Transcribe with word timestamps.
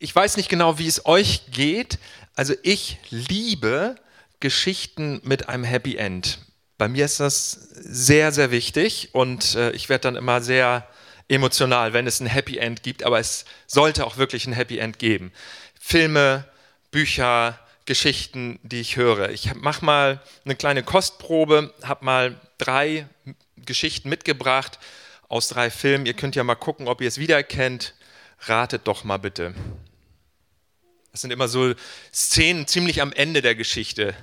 Ich 0.00 0.14
weiß 0.14 0.36
nicht 0.36 0.48
genau, 0.48 0.78
wie 0.78 0.86
es 0.86 1.06
euch 1.06 1.50
geht. 1.50 1.98
Also 2.36 2.54
ich 2.62 2.98
liebe 3.10 3.96
Geschichten 4.38 5.20
mit 5.24 5.48
einem 5.48 5.64
Happy 5.64 5.96
End. 5.96 6.38
Bei 6.76 6.86
mir 6.86 7.04
ist 7.04 7.18
das 7.18 7.50
sehr, 7.50 8.30
sehr 8.30 8.52
wichtig 8.52 9.08
und 9.12 9.56
äh, 9.56 9.72
ich 9.72 9.88
werde 9.88 10.02
dann 10.02 10.14
immer 10.14 10.40
sehr 10.40 10.86
emotional, 11.26 11.92
wenn 11.94 12.06
es 12.06 12.20
ein 12.20 12.28
Happy 12.28 12.58
End 12.58 12.84
gibt, 12.84 13.02
aber 13.02 13.18
es 13.18 13.44
sollte 13.66 14.06
auch 14.06 14.18
wirklich 14.18 14.46
ein 14.46 14.52
Happy 14.52 14.78
End 14.78 15.00
geben. 15.00 15.32
Filme, 15.80 16.44
Bücher, 16.92 17.58
Geschichten, 17.84 18.60
die 18.62 18.80
ich 18.80 18.96
höre. 18.96 19.30
Ich 19.30 19.52
mache 19.56 19.84
mal 19.84 20.22
eine 20.44 20.54
kleine 20.54 20.84
Kostprobe, 20.84 21.74
habe 21.82 22.04
mal 22.04 22.40
drei 22.58 23.08
Geschichten 23.56 24.08
mitgebracht 24.08 24.78
aus 25.28 25.48
drei 25.48 25.70
Filmen. 25.70 26.06
Ihr 26.06 26.14
könnt 26.14 26.36
ja 26.36 26.44
mal 26.44 26.54
gucken, 26.54 26.86
ob 26.86 27.00
ihr 27.00 27.08
es 27.08 27.18
wiedererkennt. 27.18 27.94
Ratet 28.46 28.86
doch 28.86 29.02
mal 29.02 29.18
bitte. 29.18 29.54
Das 31.12 31.22
sind 31.22 31.30
immer 31.30 31.48
so 31.48 31.74
Szenen 32.12 32.66
ziemlich 32.66 33.00
am 33.00 33.12
Ende 33.12 33.42
der 33.42 33.54
Geschichte. 33.54 34.14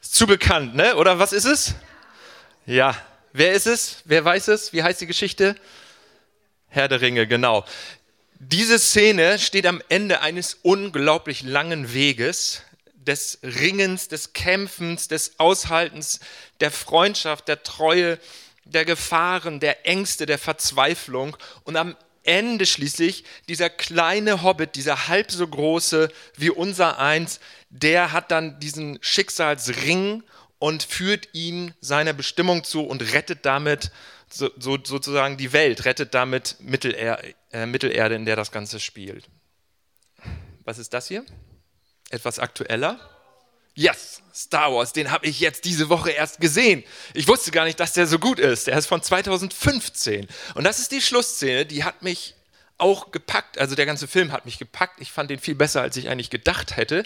Ist 0.00 0.14
zu 0.14 0.26
bekannt, 0.26 0.74
ne? 0.74 0.96
Oder 0.96 1.18
was 1.18 1.32
ist 1.32 1.44
es? 1.44 1.74
Ja. 2.66 2.96
Wer 3.32 3.52
ist 3.52 3.66
es? 3.66 4.02
Wer 4.04 4.24
weiß 4.24 4.48
es? 4.48 4.72
Wie 4.72 4.82
heißt 4.82 5.00
die 5.00 5.06
Geschichte? 5.06 5.56
Herr 6.68 6.88
der 6.88 7.00
Ringe, 7.00 7.26
genau. 7.26 7.64
Diese 8.38 8.78
Szene 8.78 9.38
steht 9.38 9.66
am 9.66 9.80
Ende 9.88 10.20
eines 10.20 10.58
unglaublich 10.62 11.42
langen 11.42 11.94
Weges, 11.94 12.62
des 12.94 13.38
Ringens, 13.42 14.08
des 14.08 14.32
Kämpfens, 14.32 15.08
des 15.08 15.38
Aushaltens, 15.38 16.20
der 16.60 16.70
Freundschaft, 16.70 17.48
der 17.48 17.62
Treue, 17.62 18.18
der 18.64 18.84
Gefahren, 18.84 19.60
der 19.60 19.86
Ängste, 19.86 20.26
der 20.26 20.38
Verzweiflung. 20.38 21.36
Und 21.64 21.76
am 21.76 21.96
Ende 22.24 22.66
schließlich 22.66 23.24
dieser 23.48 23.70
kleine 23.70 24.42
Hobbit, 24.42 24.76
dieser 24.76 25.08
halb 25.08 25.30
so 25.30 25.46
große 25.46 26.10
wie 26.36 26.50
unser 26.50 26.98
eins, 26.98 27.40
der 27.70 28.12
hat 28.12 28.30
dann 28.30 28.60
diesen 28.60 28.98
Schicksalsring 29.00 30.22
und 30.58 30.82
führt 30.84 31.28
ihn 31.32 31.74
seiner 31.80 32.12
Bestimmung 32.12 32.62
zu 32.64 32.82
und 32.82 33.12
rettet 33.12 33.44
damit 33.44 33.90
so, 34.30 34.50
so, 34.58 34.78
sozusagen 34.82 35.36
die 35.36 35.52
Welt, 35.52 35.84
rettet 35.84 36.14
damit 36.14 36.56
Mitteler, 36.60 37.22
äh, 37.52 37.66
Mittelerde, 37.66 38.14
in 38.14 38.24
der 38.24 38.36
das 38.36 38.52
Ganze 38.52 38.80
spielt. 38.80 39.28
Was 40.64 40.78
ist 40.78 40.94
das 40.94 41.08
hier? 41.08 41.24
Etwas 42.10 42.38
aktueller? 42.38 43.00
Yes, 43.74 44.22
Star 44.34 44.72
Wars, 44.72 44.92
den 44.92 45.10
habe 45.10 45.26
ich 45.26 45.40
jetzt 45.40 45.64
diese 45.64 45.88
Woche 45.88 46.10
erst 46.10 46.40
gesehen. 46.40 46.84
Ich 47.14 47.26
wusste 47.26 47.50
gar 47.50 47.64
nicht, 47.64 47.80
dass 47.80 47.94
der 47.94 48.06
so 48.06 48.18
gut 48.18 48.38
ist. 48.38 48.66
Der 48.66 48.76
ist 48.76 48.86
von 48.86 49.02
2015. 49.02 50.26
Und 50.54 50.64
das 50.64 50.78
ist 50.78 50.92
die 50.92 51.00
Schlussszene, 51.00 51.64
die 51.64 51.84
hat 51.84 52.02
mich 52.02 52.34
auch 52.76 53.12
gepackt. 53.12 53.58
Also 53.58 53.74
der 53.74 53.86
ganze 53.86 54.08
Film 54.08 54.32
hat 54.32 54.44
mich 54.44 54.58
gepackt. 54.58 55.00
Ich 55.00 55.10
fand 55.10 55.30
den 55.30 55.38
viel 55.38 55.54
besser, 55.54 55.80
als 55.80 55.96
ich 55.96 56.08
eigentlich 56.08 56.30
gedacht 56.30 56.76
hätte. 56.76 57.04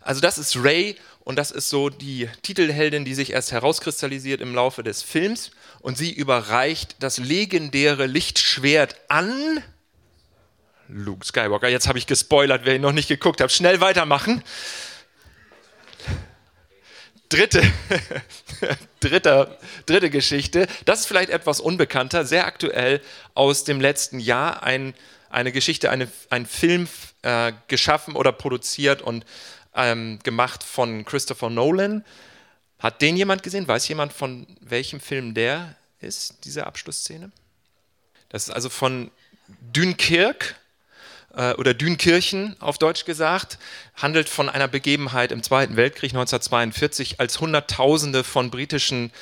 Also 0.00 0.20
das 0.20 0.38
ist 0.38 0.56
Ray 0.56 0.96
und 1.20 1.36
das 1.36 1.50
ist 1.50 1.68
so 1.68 1.90
die 1.90 2.28
Titelheldin, 2.42 3.04
die 3.04 3.14
sich 3.14 3.30
erst 3.30 3.52
herauskristallisiert 3.52 4.40
im 4.40 4.54
Laufe 4.54 4.82
des 4.82 5.02
Films. 5.02 5.52
Und 5.80 5.96
sie 5.96 6.10
überreicht 6.10 6.96
das 7.00 7.18
legendäre 7.18 8.06
Lichtschwert 8.06 8.96
an 9.08 9.62
Luke 10.88 11.24
Skywalker. 11.24 11.68
Jetzt 11.68 11.86
habe 11.86 11.98
ich 11.98 12.06
gespoilert, 12.06 12.62
wer 12.64 12.74
ihn 12.74 12.82
noch 12.82 12.92
nicht 12.92 13.08
geguckt 13.08 13.40
hat. 13.40 13.52
Schnell 13.52 13.80
weitermachen 13.80 14.42
dritte, 17.30 17.62
dritte, 19.00 19.58
dritte 19.86 20.10
Geschichte. 20.10 20.66
Das 20.84 21.00
ist 21.00 21.06
vielleicht 21.06 21.30
etwas 21.30 21.60
unbekannter, 21.60 22.26
sehr 22.26 22.46
aktuell 22.46 23.00
aus 23.32 23.64
dem 23.64 23.80
letzten 23.80 24.20
Jahr. 24.20 24.62
Ein, 24.62 24.94
eine 25.30 25.52
Geschichte, 25.52 25.90
eine, 25.90 26.08
ein 26.28 26.44
Film 26.44 26.86
äh, 27.22 27.52
geschaffen 27.68 28.14
oder 28.16 28.32
produziert 28.32 29.00
und 29.00 29.24
ähm, 29.74 30.18
gemacht 30.22 30.62
von 30.62 31.04
Christopher 31.06 31.48
Nolan. 31.48 32.04
Hat 32.78 33.00
den 33.00 33.16
jemand 33.16 33.42
gesehen? 33.42 33.66
Weiß 33.66 33.88
jemand, 33.88 34.12
von 34.12 34.46
welchem 34.60 35.00
Film 35.00 35.32
der 35.32 35.76
ist, 36.00 36.44
diese 36.44 36.66
Abschlussszene? 36.66 37.30
Das 38.28 38.44
ist 38.44 38.50
also 38.50 38.68
von 38.68 39.10
Dunkirk 39.72 40.56
äh, 41.36 41.54
oder 41.54 41.74
Dünkirchen 41.74 42.56
auf 42.60 42.78
Deutsch 42.78 43.04
gesagt, 43.04 43.58
handelt 43.94 44.28
von 44.28 44.48
einer 44.48 44.68
Begebenheit 44.68 45.32
im 45.32 45.42
Zweiten 45.42 45.76
Weltkrieg 45.76 46.10
1942, 46.12 47.20
als 47.20 47.40
Hunderttausende 47.40 48.24
von 48.24 48.50
britischen 48.50 49.12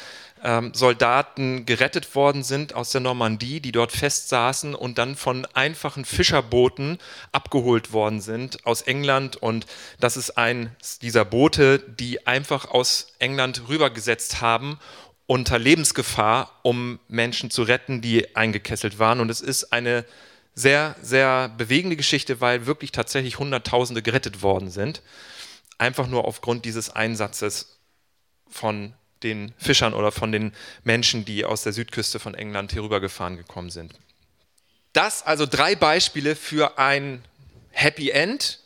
ähm, 0.45 0.73
Soldaten 0.75 1.67
gerettet 1.67 2.15
worden 2.15 2.43
sind 2.43 2.75
aus 2.75 2.91
der 2.91 3.01
Normandie, 3.01 3.61
die 3.61 3.73
dort 3.73 3.93
festsaßen 3.93 4.75
und 4.75 4.99
dann 4.99 5.17
von 5.17 5.47
einfachen 5.55 6.05
Fischerbooten 6.05 6.99
abgeholt 7.33 7.93
worden 7.93 8.21
sind 8.21 8.65
aus 8.65 8.83
England. 8.83 9.37
Und 9.37 9.67
das 10.01 10.17
ist 10.17 10.39
ein 10.39 10.75
dieser 11.03 11.25
Boote, 11.25 11.79
die 11.81 12.27
einfach 12.27 12.71
aus 12.71 13.15
England 13.19 13.69
rübergesetzt 13.69 14.41
haben 14.41 14.79
unter 15.27 15.59
Lebensgefahr, 15.59 16.59
um 16.63 16.99
Menschen 17.09 17.51
zu 17.51 17.63
retten, 17.63 18.01
die 18.01 18.35
eingekesselt 18.35 18.99
waren. 18.99 19.21
Und 19.21 19.31
es 19.31 19.43
ist 19.43 19.73
eine 19.75 20.07
sehr, 20.59 20.97
sehr 21.03 21.49
bewegende 21.51 21.97
Geschichte, 21.97 22.41
weil 22.41 22.67
wirklich 22.67 22.91
tatsächlich 22.91 23.39
Hunderttausende 23.39 24.03
gerettet 24.03 24.43
worden 24.43 24.71
sind. 24.71 25.03
Einfach 25.79 26.09
nur 26.09 26.25
aufgrund 26.25 26.65
dieses 26.65 26.91
Einsatzes 26.91 27.79
von 28.49 28.95
den 29.23 29.55
Fischern 29.57 29.95
oder 29.95 30.11
von 30.11 30.33
den 30.33 30.53
Menschen, 30.83 31.25
die 31.25 31.45
aus 31.45 31.63
der 31.63 31.73
Südküste 31.73 32.19
von 32.19 32.35
England 32.35 32.73
hier 32.73 32.83
rübergefahren 32.83 33.37
gekommen 33.37 33.71
sind. 33.71 33.95
Das 34.93 35.23
also 35.23 35.47
drei 35.47 35.77
Beispiele 35.77 36.35
für 36.35 36.79
ein 36.79 37.23
Happy 37.71 38.11
End 38.11 38.59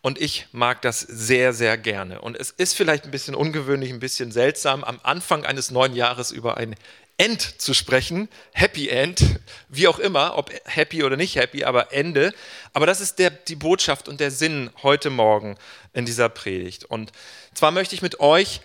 und 0.00 0.20
ich 0.20 0.46
mag 0.52 0.80
das 0.80 1.00
sehr, 1.00 1.52
sehr 1.52 1.76
gerne. 1.76 2.22
Und 2.22 2.38
es 2.38 2.50
ist 2.50 2.74
vielleicht 2.74 3.04
ein 3.04 3.10
bisschen 3.10 3.34
ungewöhnlich, 3.34 3.90
ein 3.90 4.00
bisschen 4.00 4.32
seltsam, 4.32 4.82
am 4.82 5.00
Anfang 5.02 5.44
eines 5.44 5.70
neuen 5.70 5.94
Jahres 5.94 6.30
über 6.30 6.56
ein 6.56 6.74
End 7.16 7.60
zu 7.60 7.74
sprechen, 7.74 8.28
Happy 8.52 8.88
End, 8.88 9.22
wie 9.68 9.86
auch 9.86 9.98
immer, 9.98 10.36
ob 10.36 10.50
happy 10.64 11.04
oder 11.04 11.16
nicht 11.16 11.36
happy, 11.36 11.64
aber 11.64 11.92
Ende. 11.92 12.34
Aber 12.72 12.86
das 12.86 13.00
ist 13.00 13.18
der, 13.18 13.30
die 13.30 13.54
Botschaft 13.54 14.08
und 14.08 14.18
der 14.18 14.32
Sinn 14.32 14.70
heute 14.82 15.10
Morgen 15.10 15.56
in 15.92 16.06
dieser 16.06 16.28
Predigt. 16.28 16.84
Und 16.84 17.12
zwar 17.54 17.70
möchte 17.70 17.94
ich 17.94 18.02
mit 18.02 18.18
euch 18.18 18.60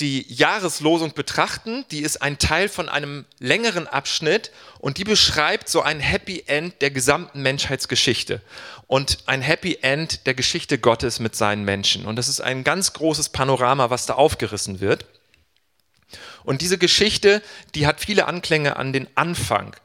die 0.00 0.26
Jahreslosung 0.32 1.12
betrachten. 1.12 1.84
Die 1.90 2.02
ist 2.02 2.22
ein 2.22 2.38
Teil 2.38 2.68
von 2.68 2.88
einem 2.88 3.24
längeren 3.38 3.86
Abschnitt 3.86 4.52
und 4.78 4.98
die 4.98 5.04
beschreibt 5.04 5.68
so 5.68 5.82
ein 5.82 6.00
Happy 6.00 6.44
End 6.46 6.80
der 6.82 6.90
gesamten 6.90 7.42
Menschheitsgeschichte 7.42 8.40
und 8.86 9.18
ein 9.26 9.42
Happy 9.42 9.78
End 9.82 10.26
der 10.26 10.34
Geschichte 10.34 10.78
Gottes 10.78 11.18
mit 11.18 11.34
seinen 11.34 11.64
Menschen. 11.64 12.06
Und 12.06 12.16
das 12.16 12.28
ist 12.28 12.40
ein 12.40 12.62
ganz 12.62 12.92
großes 12.92 13.30
Panorama, 13.30 13.90
was 13.90 14.06
da 14.06 14.14
aufgerissen 14.14 14.80
wird. 14.80 15.04
Und 16.48 16.62
diese 16.62 16.78
Geschichte, 16.78 17.42
die 17.74 17.86
hat 17.86 18.00
viele 18.00 18.26
Anklänge 18.26 18.76
an 18.76 18.94
den 18.94 19.06
Anfang. 19.16 19.76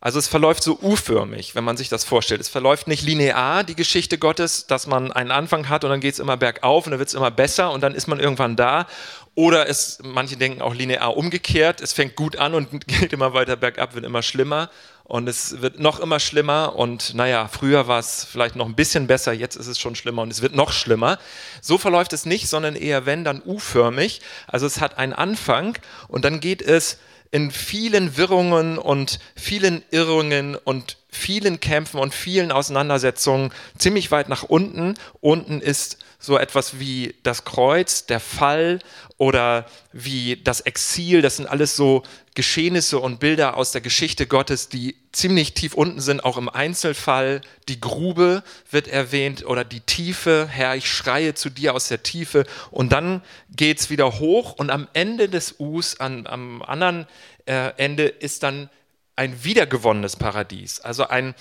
Also 0.00 0.18
es 0.18 0.26
verläuft 0.26 0.62
so 0.62 0.78
U-förmig, 0.80 1.54
wenn 1.54 1.64
man 1.64 1.76
sich 1.76 1.90
das 1.90 2.04
vorstellt. 2.04 2.40
Es 2.40 2.48
verläuft 2.48 2.88
nicht 2.88 3.02
linear, 3.02 3.62
die 3.62 3.74
Geschichte 3.74 4.16
Gottes, 4.16 4.66
dass 4.66 4.86
man 4.86 5.12
einen 5.12 5.30
Anfang 5.30 5.68
hat 5.68 5.84
und 5.84 5.90
dann 5.90 6.00
geht 6.00 6.14
es 6.14 6.18
immer 6.18 6.38
bergauf 6.38 6.86
und 6.86 6.92
dann 6.92 6.98
wird 6.98 7.10
es 7.10 7.14
immer 7.14 7.30
besser 7.30 7.72
und 7.72 7.82
dann 7.82 7.94
ist 7.94 8.06
man 8.06 8.20
irgendwann 8.20 8.56
da. 8.56 8.86
Oder 9.34 9.68
es, 9.68 9.98
manche 10.02 10.38
denken 10.38 10.62
auch 10.62 10.74
linear 10.74 11.14
umgekehrt, 11.14 11.82
es 11.82 11.92
fängt 11.92 12.16
gut 12.16 12.36
an 12.36 12.54
und 12.54 12.70
geht 12.88 13.12
immer 13.12 13.34
weiter 13.34 13.56
bergab, 13.56 13.94
wird 13.94 14.06
immer 14.06 14.22
schlimmer 14.22 14.70
und 15.08 15.26
es 15.26 15.62
wird 15.62 15.80
noch 15.80 16.00
immer 16.00 16.20
schlimmer 16.20 16.76
und 16.76 17.14
naja, 17.14 17.48
früher 17.48 17.88
war 17.88 17.98
es 17.98 18.24
vielleicht 18.30 18.56
noch 18.56 18.66
ein 18.66 18.76
bisschen 18.76 19.06
besser, 19.06 19.32
jetzt 19.32 19.56
ist 19.56 19.66
es 19.66 19.78
schon 19.78 19.94
schlimmer 19.94 20.20
und 20.20 20.30
es 20.30 20.42
wird 20.42 20.54
noch 20.54 20.70
schlimmer. 20.70 21.18
So 21.62 21.78
verläuft 21.78 22.12
es 22.12 22.26
nicht, 22.26 22.46
sondern 22.46 22.76
eher 22.76 23.06
wenn, 23.06 23.24
dann 23.24 23.42
U-förmig. 23.44 24.20
Also 24.46 24.66
es 24.66 24.82
hat 24.82 24.98
einen 24.98 25.14
Anfang 25.14 25.78
und 26.08 26.26
dann 26.26 26.40
geht 26.40 26.60
es 26.60 26.98
in 27.30 27.50
vielen 27.50 28.18
Wirrungen 28.18 28.76
und 28.76 29.18
vielen 29.34 29.82
Irrungen 29.90 30.56
und 30.56 30.98
vielen 31.10 31.60
Kämpfen 31.60 31.98
und 31.98 32.14
vielen 32.14 32.52
Auseinandersetzungen 32.52 33.52
ziemlich 33.78 34.10
weit 34.10 34.28
nach 34.28 34.42
unten. 34.42 34.94
Unten 35.20 35.60
ist 35.60 35.98
so 36.20 36.36
etwas 36.36 36.80
wie 36.80 37.14
das 37.22 37.44
Kreuz, 37.44 38.06
der 38.06 38.20
Fall 38.20 38.80
oder 39.16 39.66
wie 39.92 40.36
das 40.42 40.60
Exil. 40.60 41.22
Das 41.22 41.36
sind 41.36 41.46
alles 41.46 41.76
so 41.76 42.02
Geschehnisse 42.34 42.98
und 42.98 43.20
Bilder 43.20 43.56
aus 43.56 43.72
der 43.72 43.80
Geschichte 43.80 44.26
Gottes, 44.26 44.68
die 44.68 44.96
ziemlich 45.12 45.54
tief 45.54 45.74
unten 45.74 46.00
sind, 46.00 46.24
auch 46.24 46.36
im 46.36 46.48
Einzelfall. 46.48 47.40
Die 47.68 47.80
Grube 47.80 48.42
wird 48.70 48.88
erwähnt 48.88 49.46
oder 49.46 49.64
die 49.64 49.80
Tiefe. 49.80 50.48
Herr, 50.50 50.76
ich 50.76 50.90
schreie 50.90 51.34
zu 51.34 51.50
dir 51.50 51.74
aus 51.74 51.88
der 51.88 52.02
Tiefe. 52.02 52.44
Und 52.70 52.92
dann 52.92 53.22
geht 53.54 53.80
es 53.80 53.90
wieder 53.90 54.18
hoch 54.18 54.52
und 54.52 54.70
am 54.70 54.88
Ende 54.92 55.28
des 55.28 55.56
Us, 55.58 56.00
an, 56.00 56.26
am 56.26 56.62
anderen 56.62 57.06
äh, 57.46 57.72
Ende, 57.76 58.04
ist 58.04 58.42
dann 58.42 58.70
ein 59.18 59.42
wiedergewonnenes 59.42 60.14
Paradies. 60.14 60.78
Also 60.80 61.08
ein 61.08 61.34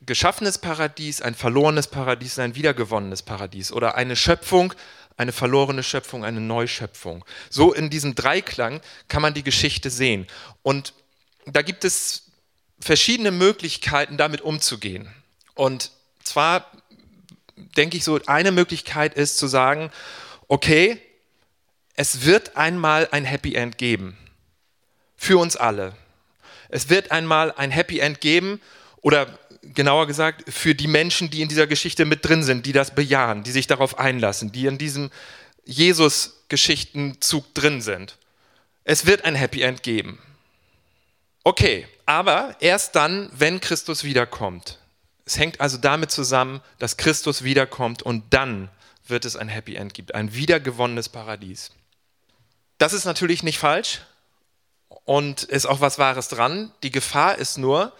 geschaffenes 0.00 0.58
Paradies, 0.58 1.20
ein 1.20 1.34
verlorenes 1.34 1.88
Paradies, 1.88 2.38
ein 2.38 2.54
wiedergewonnenes 2.54 3.22
Paradies 3.22 3.72
oder 3.72 3.96
eine 3.96 4.14
Schöpfung, 4.14 4.72
eine 5.16 5.32
verlorene 5.32 5.82
Schöpfung, 5.82 6.24
eine 6.24 6.40
Neuschöpfung. 6.40 7.24
So 7.50 7.72
in 7.72 7.90
diesem 7.90 8.14
Dreiklang 8.14 8.80
kann 9.08 9.22
man 9.22 9.34
die 9.34 9.42
Geschichte 9.42 9.90
sehen. 9.90 10.28
Und 10.62 10.94
da 11.46 11.62
gibt 11.62 11.84
es 11.84 12.30
verschiedene 12.78 13.32
Möglichkeiten, 13.32 14.16
damit 14.18 14.42
umzugehen. 14.42 15.12
Und 15.54 15.90
zwar 16.22 16.70
denke 17.76 17.96
ich 17.96 18.04
so, 18.04 18.20
eine 18.26 18.52
Möglichkeit 18.52 19.14
ist 19.14 19.38
zu 19.38 19.48
sagen, 19.48 19.90
okay, 20.46 21.00
es 21.94 22.24
wird 22.24 22.56
einmal 22.56 23.08
ein 23.10 23.24
Happy 23.24 23.56
End 23.56 23.78
geben. 23.78 24.16
Für 25.16 25.38
uns 25.38 25.56
alle. 25.56 25.96
Es 26.68 26.88
wird 26.88 27.10
einmal 27.10 27.52
ein 27.52 27.70
Happy 27.70 28.00
End 28.00 28.20
geben 28.20 28.60
oder 29.00 29.38
genauer 29.62 30.06
gesagt 30.06 30.44
für 30.52 30.74
die 30.74 30.86
Menschen, 30.86 31.30
die 31.30 31.42
in 31.42 31.48
dieser 31.48 31.66
Geschichte 31.66 32.04
mit 32.04 32.24
drin 32.24 32.42
sind, 32.42 32.66
die 32.66 32.72
das 32.72 32.94
bejahen, 32.94 33.42
die 33.42 33.50
sich 33.50 33.66
darauf 33.66 33.98
einlassen, 33.98 34.52
die 34.52 34.66
in 34.66 34.78
diesem 34.78 35.10
Jesus-Geschichtenzug 35.64 37.54
drin 37.54 37.80
sind. 37.82 38.16
Es 38.84 39.06
wird 39.06 39.24
ein 39.24 39.34
Happy 39.34 39.62
End 39.62 39.82
geben. 39.82 40.18
Okay, 41.42 41.86
aber 42.06 42.56
erst 42.60 42.96
dann, 42.96 43.30
wenn 43.32 43.60
Christus 43.60 44.04
wiederkommt. 44.04 44.78
Es 45.24 45.38
hängt 45.38 45.60
also 45.60 45.76
damit 45.76 46.10
zusammen, 46.12 46.60
dass 46.78 46.96
Christus 46.96 47.42
wiederkommt 47.42 48.02
und 48.02 48.24
dann 48.30 48.68
wird 49.06 49.24
es 49.24 49.36
ein 49.36 49.48
Happy 49.48 49.74
End 49.74 49.94
geben, 49.94 50.12
ein 50.12 50.34
wiedergewonnenes 50.34 51.08
Paradies. 51.08 51.72
Das 52.78 52.92
ist 52.92 53.04
natürlich 53.04 53.42
nicht 53.42 53.58
falsch 53.58 54.00
und 55.06 55.44
ist 55.44 55.64
auch 55.64 55.80
was 55.80 55.98
Wahres 55.98 56.28
dran. 56.28 56.70
Die 56.82 56.90
Gefahr 56.90 57.38
ist 57.38 57.56
nur, 57.56 57.92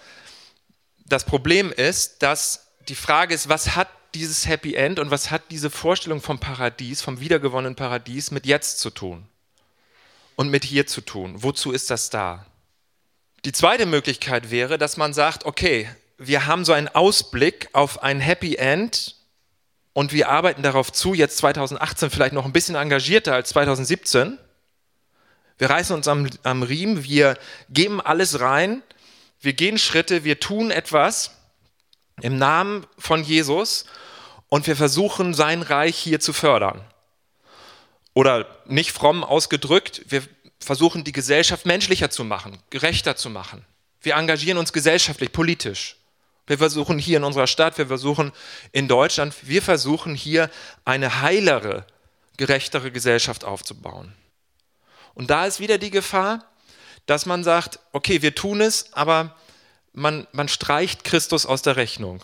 das 1.07 1.25
Problem 1.25 1.73
ist, 1.73 2.23
dass 2.23 2.67
die 2.89 2.95
Frage 2.95 3.33
ist, 3.33 3.49
was 3.49 3.75
hat 3.75 3.89
dieses 4.15 4.47
Happy 4.47 4.75
End 4.75 4.99
und 4.99 5.11
was 5.11 5.31
hat 5.31 5.43
diese 5.51 5.71
Vorstellung 5.71 6.21
vom 6.21 6.39
Paradies, 6.39 7.01
vom 7.01 7.21
wiedergewonnenen 7.21 7.77
Paradies 7.77 8.31
mit 8.31 8.45
jetzt 8.45 8.81
zu 8.81 8.91
tun 8.91 9.27
und 10.35 10.51
mit 10.51 10.65
hier 10.65 10.87
zu 10.87 11.01
tun? 11.01 11.43
Wozu 11.43 11.73
ist 11.73 11.91
das 11.91 12.11
da? 12.11 12.45
Die 13.45 13.53
zweite 13.53 13.87
Möglichkeit 13.87 14.51
wäre, 14.51 14.77
dass 14.77 14.97
man 14.97 15.15
sagt, 15.15 15.47
okay, 15.47 15.89
wir 16.19 16.47
haben 16.47 16.65
so 16.65 16.73
einen 16.73 16.89
Ausblick 16.89 17.69
auf 17.73 18.03
ein 18.03 18.19
Happy 18.19 18.57
End 18.57 19.15
und 19.93 20.13
wir 20.13 20.29
arbeiten 20.29 20.63
darauf 20.63 20.93
zu, 20.93 21.15
jetzt 21.15 21.37
2018 21.39 22.11
vielleicht 22.11 22.33
noch 22.33 22.47
ein 22.47 22.53
bisschen 22.53 22.75
engagierter 22.75 23.35
als 23.35 23.51
2017. 23.51 24.39
Wir 25.59 25.71
reißen 25.71 25.97
uns 25.97 26.09
am, 26.09 26.29
am 26.43 26.63
Riemen, 26.63 27.05
wir 27.05 27.39
geben 27.71 28.01
alles 28.01 28.41
rein, 28.41 28.83
wir 29.41 29.55
gehen 29.55 29.79
Schritte, 29.79 30.25
wir 30.25 30.41
tun 30.41 30.71
etwas 30.71 31.33
im 32.21 32.37
Namen 32.39 32.87
von 32.99 33.23
Jesus 33.23 33.87
und 34.49 34.67
wir 34.67 34.77
versuchen, 34.77 35.35
sein 35.35 35.63
Reich 35.63 35.97
hier 35.97 36.21
zu 36.21 36.33
fördern. 36.33 36.83
Oder 38.15 38.47
nicht 38.67 38.93
fromm 38.93 39.25
ausgedrückt, 39.25 40.03
wir 40.09 40.23
versuchen, 40.59 41.05
die 41.05 41.13
Gesellschaft 41.13 41.67
menschlicher 41.67 42.11
zu 42.11 42.25
machen, 42.25 42.59
gerechter 42.71 43.17
zu 43.17 43.31
machen. 43.31 43.65
Wir 44.01 44.15
engagieren 44.15 44.59
uns 44.59 44.73
gesellschaftlich, 44.73 45.33
politisch. 45.33 45.97
Wir 46.47 46.59
versuchen 46.59 46.99
hier 46.99 47.19
in 47.19 47.25
unserer 47.25 47.47
Stadt, 47.47 47.77
wir 47.77 47.89
versuchen 47.89 48.33
in 48.73 48.89
Deutschland, 48.89 49.35
wir 49.43 49.63
versuchen 49.63 50.15
hier 50.15 50.51
eine 50.85 51.21
heilere, 51.21 51.87
gerechtere 52.37 52.93
Gesellschaft 52.93 53.45
aufzubauen. 53.45 54.15
Und 55.17 55.31
da 55.31 55.47
ist 55.47 55.61
wieder 55.61 55.79
die 55.79 55.91
Gefahr, 55.91 56.45
dass 57.07 57.25
man 57.25 57.43
sagt, 57.43 57.81
okay, 57.93 58.21
wir 58.21 58.35
tun 58.35 58.61
es, 58.61 58.93
aber 58.93 59.35
man, 59.95 60.27
man 60.33 60.47
streicht 60.47 61.05
Christus 61.05 61.47
aus 61.47 61.63
der 61.63 61.77
Rechnung 61.77 62.23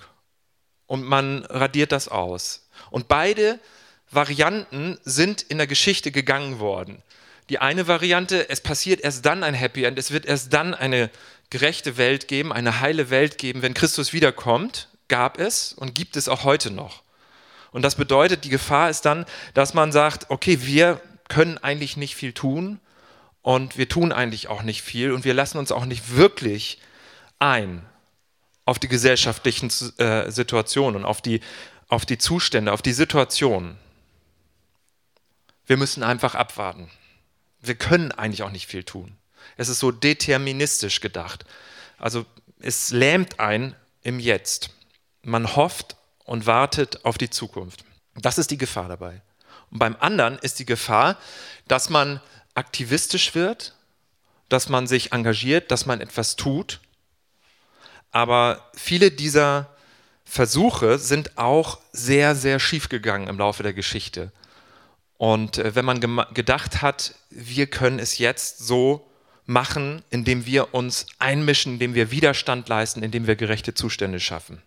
und 0.86 1.02
man 1.02 1.46
radiert 1.46 1.90
das 1.90 2.08
aus. 2.08 2.68
Und 2.90 3.08
beide 3.08 3.58
Varianten 4.10 4.98
sind 5.04 5.40
in 5.40 5.56
der 5.56 5.66
Geschichte 5.66 6.12
gegangen 6.12 6.58
worden. 6.58 7.02
Die 7.48 7.58
eine 7.58 7.88
Variante, 7.88 8.50
es 8.50 8.60
passiert 8.60 9.00
erst 9.00 9.24
dann 9.24 9.42
ein 9.42 9.54
Happy 9.54 9.84
End, 9.84 9.98
es 9.98 10.10
wird 10.10 10.26
erst 10.26 10.52
dann 10.52 10.74
eine 10.74 11.10
gerechte 11.48 11.96
Welt 11.96 12.28
geben, 12.28 12.52
eine 12.52 12.80
heile 12.80 13.08
Welt 13.08 13.38
geben, 13.38 13.62
wenn 13.62 13.72
Christus 13.72 14.12
wiederkommt, 14.12 14.88
gab 15.08 15.38
es 15.38 15.72
und 15.72 15.94
gibt 15.94 16.16
es 16.16 16.28
auch 16.28 16.44
heute 16.44 16.70
noch. 16.70 17.02
Und 17.70 17.80
das 17.80 17.94
bedeutet, 17.94 18.44
die 18.44 18.50
Gefahr 18.50 18.90
ist 18.90 19.06
dann, 19.06 19.24
dass 19.54 19.72
man 19.72 19.92
sagt, 19.92 20.28
okay, 20.28 20.58
wir 20.66 21.00
können 21.32 21.56
eigentlich 21.56 21.96
nicht 21.96 22.14
viel 22.14 22.34
tun 22.34 22.78
und 23.40 23.78
wir 23.78 23.88
tun 23.88 24.12
eigentlich 24.12 24.48
auch 24.48 24.62
nicht 24.62 24.82
viel 24.82 25.12
und 25.12 25.24
wir 25.24 25.32
lassen 25.32 25.56
uns 25.56 25.72
auch 25.72 25.86
nicht 25.86 26.14
wirklich 26.14 26.78
ein 27.38 27.86
auf 28.66 28.78
die 28.78 28.88
gesellschaftlichen 28.88 29.70
äh, 29.96 30.30
Situationen, 30.30 31.06
auf 31.06 31.22
die, 31.22 31.40
auf 31.88 32.04
die 32.04 32.18
Zustände, 32.18 32.70
auf 32.70 32.82
die 32.82 32.92
Situationen. 32.92 33.78
Wir 35.64 35.78
müssen 35.78 36.02
einfach 36.02 36.34
abwarten. 36.34 36.90
Wir 37.60 37.76
können 37.76 38.12
eigentlich 38.12 38.42
auch 38.42 38.50
nicht 38.50 38.66
viel 38.66 38.84
tun. 38.84 39.16
Es 39.56 39.70
ist 39.70 39.78
so 39.78 39.90
deterministisch 39.90 41.00
gedacht. 41.00 41.46
Also 41.96 42.26
es 42.60 42.90
lähmt 42.90 43.40
ein 43.40 43.74
im 44.02 44.20
Jetzt. 44.20 44.68
Man 45.22 45.56
hofft 45.56 45.96
und 46.24 46.46
wartet 46.46 47.06
auf 47.06 47.16
die 47.16 47.30
Zukunft. 47.30 47.86
Das 48.16 48.36
ist 48.36 48.50
die 48.50 48.58
Gefahr 48.58 48.88
dabei. 48.88 49.22
Und 49.72 49.78
beim 49.78 49.96
anderen 49.98 50.38
ist 50.38 50.58
die 50.58 50.66
Gefahr, 50.66 51.16
dass 51.66 51.90
man 51.90 52.20
aktivistisch 52.54 53.34
wird, 53.34 53.74
dass 54.48 54.68
man 54.68 54.86
sich 54.86 55.12
engagiert, 55.12 55.70
dass 55.70 55.86
man 55.86 56.00
etwas 56.00 56.36
tut. 56.36 56.80
Aber 58.10 58.70
viele 58.74 59.10
dieser 59.10 59.70
Versuche 60.24 60.98
sind 60.98 61.38
auch 61.38 61.80
sehr, 61.92 62.34
sehr 62.34 62.60
schief 62.60 62.88
gegangen 62.88 63.28
im 63.28 63.38
Laufe 63.38 63.62
der 63.62 63.72
Geschichte. 63.72 64.30
Und 65.16 65.58
äh, 65.58 65.74
wenn 65.74 65.84
man 65.84 66.00
gedacht 66.00 66.82
hat, 66.82 67.14
wir 67.30 67.66
können 67.66 67.98
es 67.98 68.18
jetzt 68.18 68.58
so 68.58 69.08
machen, 69.46 70.02
indem 70.10 70.46
wir 70.46 70.74
uns 70.74 71.06
einmischen, 71.18 71.74
indem 71.74 71.94
wir 71.94 72.10
Widerstand 72.10 72.68
leisten, 72.68 73.02
indem 73.02 73.26
wir 73.26 73.36
gerechte 73.36 73.74
Zustände 73.74 74.20
schaffen. 74.20 74.62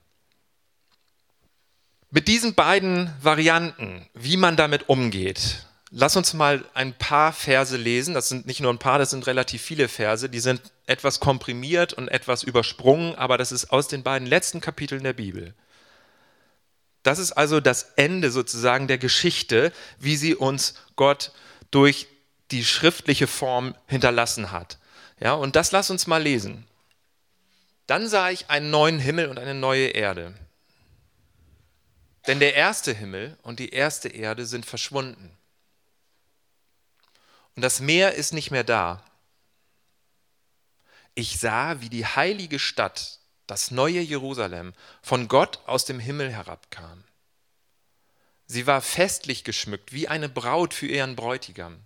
Mit 2.11 2.27
diesen 2.27 2.53
beiden 2.53 3.11
Varianten, 3.21 4.07
wie 4.13 4.37
man 4.37 4.55
damit 4.55 4.89
umgeht, 4.89 5.65
lass 5.91 6.15
uns 6.15 6.33
mal 6.33 6.63
ein 6.73 6.93
paar 6.93 7.33
Verse 7.33 7.75
lesen. 7.75 8.13
Das 8.13 8.29
sind 8.29 8.45
nicht 8.45 8.61
nur 8.61 8.71
ein 8.71 8.79
paar, 8.79 8.99
das 8.99 9.09
sind 9.09 9.27
relativ 9.27 9.61
viele 9.61 9.87
Verse. 9.87 10.29
Die 10.29 10.39
sind 10.39 10.61
etwas 10.85 11.19
komprimiert 11.19 11.93
und 11.93 12.07
etwas 12.07 12.43
übersprungen, 12.43 13.15
aber 13.15 13.37
das 13.37 13.51
ist 13.51 13.71
aus 13.71 13.87
den 13.87 14.03
beiden 14.03 14.27
letzten 14.27 14.61
Kapiteln 14.61 15.03
der 15.03 15.13
Bibel. 15.13 15.53
Das 17.03 17.19
ist 17.19 17.33
also 17.33 17.59
das 17.59 17.93
Ende 17.97 18.31
sozusagen 18.31 18.87
der 18.87 18.97
Geschichte, 18.97 19.71
wie 19.99 20.15
sie 20.15 20.35
uns 20.35 20.75
Gott 20.95 21.31
durch 21.71 22.07
die 22.51 22.63
schriftliche 22.63 23.27
Form 23.27 23.75
hinterlassen 23.87 24.51
hat. 24.51 24.79
Ja, 25.19 25.33
und 25.33 25.55
das 25.55 25.71
lass 25.71 25.89
uns 25.89 26.07
mal 26.07 26.21
lesen. 26.21 26.65
Dann 27.87 28.07
sah 28.07 28.29
ich 28.31 28.49
einen 28.49 28.69
neuen 28.69 28.99
Himmel 28.99 29.27
und 29.27 29.37
eine 29.37 29.53
neue 29.53 29.87
Erde. 29.87 30.33
Denn 32.27 32.39
der 32.39 32.55
erste 32.55 32.93
Himmel 32.93 33.37
und 33.43 33.59
die 33.59 33.69
erste 33.69 34.09
Erde 34.09 34.45
sind 34.45 34.65
verschwunden. 34.65 35.35
Und 37.55 37.61
das 37.61 37.79
Meer 37.79 38.15
ist 38.15 38.33
nicht 38.33 38.51
mehr 38.51 38.63
da. 38.63 39.03
Ich 41.13 41.39
sah, 41.39 41.79
wie 41.81 41.89
die 41.89 42.05
heilige 42.05 42.59
Stadt, 42.59 43.19
das 43.47 43.71
neue 43.71 44.01
Jerusalem, 44.01 44.73
von 45.01 45.27
Gott 45.27 45.59
aus 45.65 45.85
dem 45.85 45.99
Himmel 45.99 46.31
herabkam. 46.31 47.03
Sie 48.47 48.67
war 48.67 48.81
festlich 48.81 49.43
geschmückt 49.43 49.93
wie 49.93 50.07
eine 50.07 50.29
Braut 50.29 50.73
für 50.73 50.87
ihren 50.87 51.15
Bräutigam. 51.15 51.79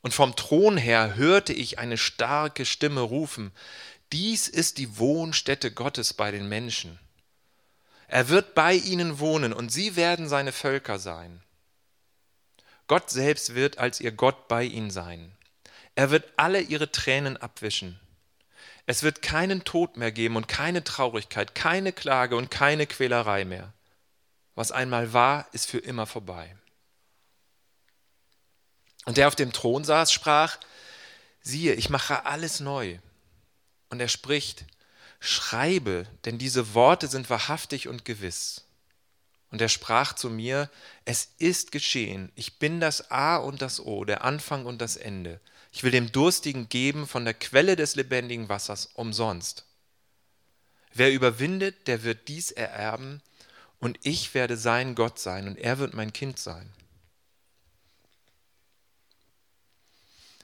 Und 0.00 0.14
vom 0.14 0.34
Thron 0.36 0.76
her 0.76 1.16
hörte 1.16 1.52
ich 1.52 1.78
eine 1.78 1.98
starke 1.98 2.64
Stimme 2.64 3.00
rufen, 3.00 3.52
dies 4.12 4.48
ist 4.48 4.78
die 4.78 4.98
Wohnstätte 4.98 5.70
Gottes 5.70 6.14
bei 6.14 6.30
den 6.30 6.48
Menschen. 6.48 6.98
Er 8.08 8.28
wird 8.30 8.54
bei 8.54 8.74
ihnen 8.74 9.18
wohnen 9.18 9.52
und 9.52 9.70
sie 9.70 9.94
werden 9.94 10.28
seine 10.28 10.52
Völker 10.52 10.98
sein. 10.98 11.42
Gott 12.86 13.10
selbst 13.10 13.54
wird 13.54 13.78
als 13.78 14.00
ihr 14.00 14.12
Gott 14.12 14.48
bei 14.48 14.64
ihnen 14.64 14.90
sein. 14.90 15.36
Er 15.94 16.10
wird 16.10 16.32
alle 16.36 16.60
ihre 16.60 16.90
Tränen 16.90 17.36
abwischen. 17.36 18.00
Es 18.86 19.02
wird 19.02 19.20
keinen 19.20 19.64
Tod 19.64 19.98
mehr 19.98 20.10
geben 20.10 20.36
und 20.36 20.48
keine 20.48 20.82
Traurigkeit, 20.82 21.54
keine 21.54 21.92
Klage 21.92 22.36
und 22.36 22.50
keine 22.50 22.86
Quälerei 22.86 23.44
mehr. 23.44 23.74
Was 24.54 24.72
einmal 24.72 25.12
war, 25.12 25.46
ist 25.52 25.68
für 25.68 25.78
immer 25.78 26.06
vorbei. 26.06 26.56
Und 29.04 29.18
der 29.18 29.28
auf 29.28 29.36
dem 29.36 29.52
Thron 29.52 29.84
saß, 29.84 30.10
sprach, 30.10 30.56
siehe, 31.42 31.74
ich 31.74 31.90
mache 31.90 32.24
alles 32.24 32.60
neu. 32.60 32.98
Und 33.90 34.00
er 34.00 34.08
spricht, 34.08 34.64
schreibe, 35.20 36.06
denn 36.24 36.38
diese 36.38 36.74
Worte 36.74 37.08
sind 37.08 37.28
wahrhaftig 37.30 37.88
und 37.88 38.04
gewiss. 38.04 38.64
Und 39.50 39.60
er 39.60 39.68
sprach 39.68 40.12
zu 40.12 40.28
mir, 40.28 40.70
es 41.04 41.30
ist 41.38 41.72
geschehen, 41.72 42.30
ich 42.34 42.58
bin 42.58 42.80
das 42.80 43.10
A 43.10 43.36
und 43.36 43.62
das 43.62 43.80
O, 43.80 44.04
der 44.04 44.24
Anfang 44.24 44.66
und 44.66 44.80
das 44.80 44.96
Ende. 44.96 45.40
Ich 45.72 45.82
will 45.82 45.90
dem 45.90 46.12
Durstigen 46.12 46.68
geben 46.68 47.06
von 47.06 47.24
der 47.24 47.34
Quelle 47.34 47.76
des 47.76 47.94
lebendigen 47.94 48.48
Wassers 48.48 48.90
umsonst. 48.94 49.64
Wer 50.92 51.12
überwindet, 51.12 51.86
der 51.86 52.02
wird 52.02 52.28
dies 52.28 52.50
ererben, 52.50 53.22
und 53.80 53.98
ich 54.02 54.34
werde 54.34 54.56
sein 54.56 54.94
Gott 54.94 55.18
sein, 55.18 55.46
und 55.46 55.56
er 55.56 55.78
wird 55.78 55.94
mein 55.94 56.12
Kind 56.12 56.38
sein. 56.38 56.72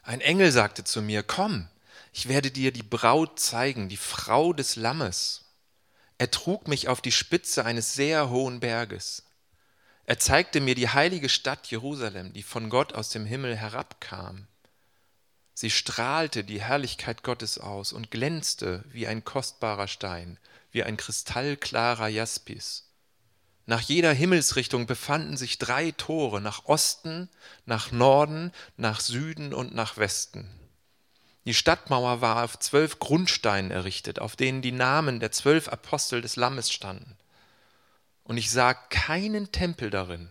Ein 0.02 0.20
Engel 0.20 0.52
sagte 0.52 0.84
zu 0.84 1.02
mir, 1.02 1.22
komm, 1.22 1.68
ich 2.16 2.28
werde 2.28 2.52
dir 2.52 2.70
die 2.70 2.84
Braut 2.84 3.40
zeigen, 3.40 3.88
die 3.88 3.96
Frau 3.96 4.52
des 4.52 4.76
Lammes. 4.76 5.46
Er 6.16 6.30
trug 6.30 6.68
mich 6.68 6.86
auf 6.86 7.00
die 7.00 7.10
Spitze 7.10 7.64
eines 7.64 7.94
sehr 7.94 8.30
hohen 8.30 8.60
Berges. 8.60 9.24
Er 10.06 10.20
zeigte 10.20 10.60
mir 10.60 10.76
die 10.76 10.88
heilige 10.88 11.28
Stadt 11.28 11.66
Jerusalem, 11.66 12.32
die 12.32 12.44
von 12.44 12.70
Gott 12.70 12.92
aus 12.92 13.08
dem 13.08 13.26
Himmel 13.26 13.56
herabkam. 13.56 14.46
Sie 15.54 15.70
strahlte 15.70 16.44
die 16.44 16.62
Herrlichkeit 16.62 17.24
Gottes 17.24 17.58
aus 17.58 17.92
und 17.92 18.12
glänzte 18.12 18.84
wie 18.92 19.08
ein 19.08 19.24
kostbarer 19.24 19.88
Stein, 19.88 20.38
wie 20.70 20.84
ein 20.84 20.96
kristallklarer 20.96 22.06
Jaspis. 22.06 22.92
Nach 23.66 23.80
jeder 23.80 24.12
Himmelsrichtung 24.12 24.86
befanden 24.86 25.36
sich 25.36 25.58
drei 25.58 25.90
Tore, 25.90 26.40
nach 26.40 26.66
Osten, 26.66 27.28
nach 27.66 27.90
Norden, 27.90 28.52
nach 28.76 29.00
Süden 29.00 29.52
und 29.52 29.74
nach 29.74 29.96
Westen. 29.96 30.48
Die 31.46 31.54
Stadtmauer 31.54 32.20
war 32.20 32.42
auf 32.42 32.58
zwölf 32.58 32.98
Grundsteinen 32.98 33.70
errichtet, 33.70 34.18
auf 34.18 34.34
denen 34.34 34.62
die 34.62 34.72
Namen 34.72 35.20
der 35.20 35.30
zwölf 35.30 35.68
Apostel 35.68 36.22
des 36.22 36.36
Lammes 36.36 36.72
standen. 36.72 37.16
Und 38.22 38.38
ich 38.38 38.50
sah 38.50 38.72
keinen 38.72 39.52
Tempel 39.52 39.90
darin, 39.90 40.30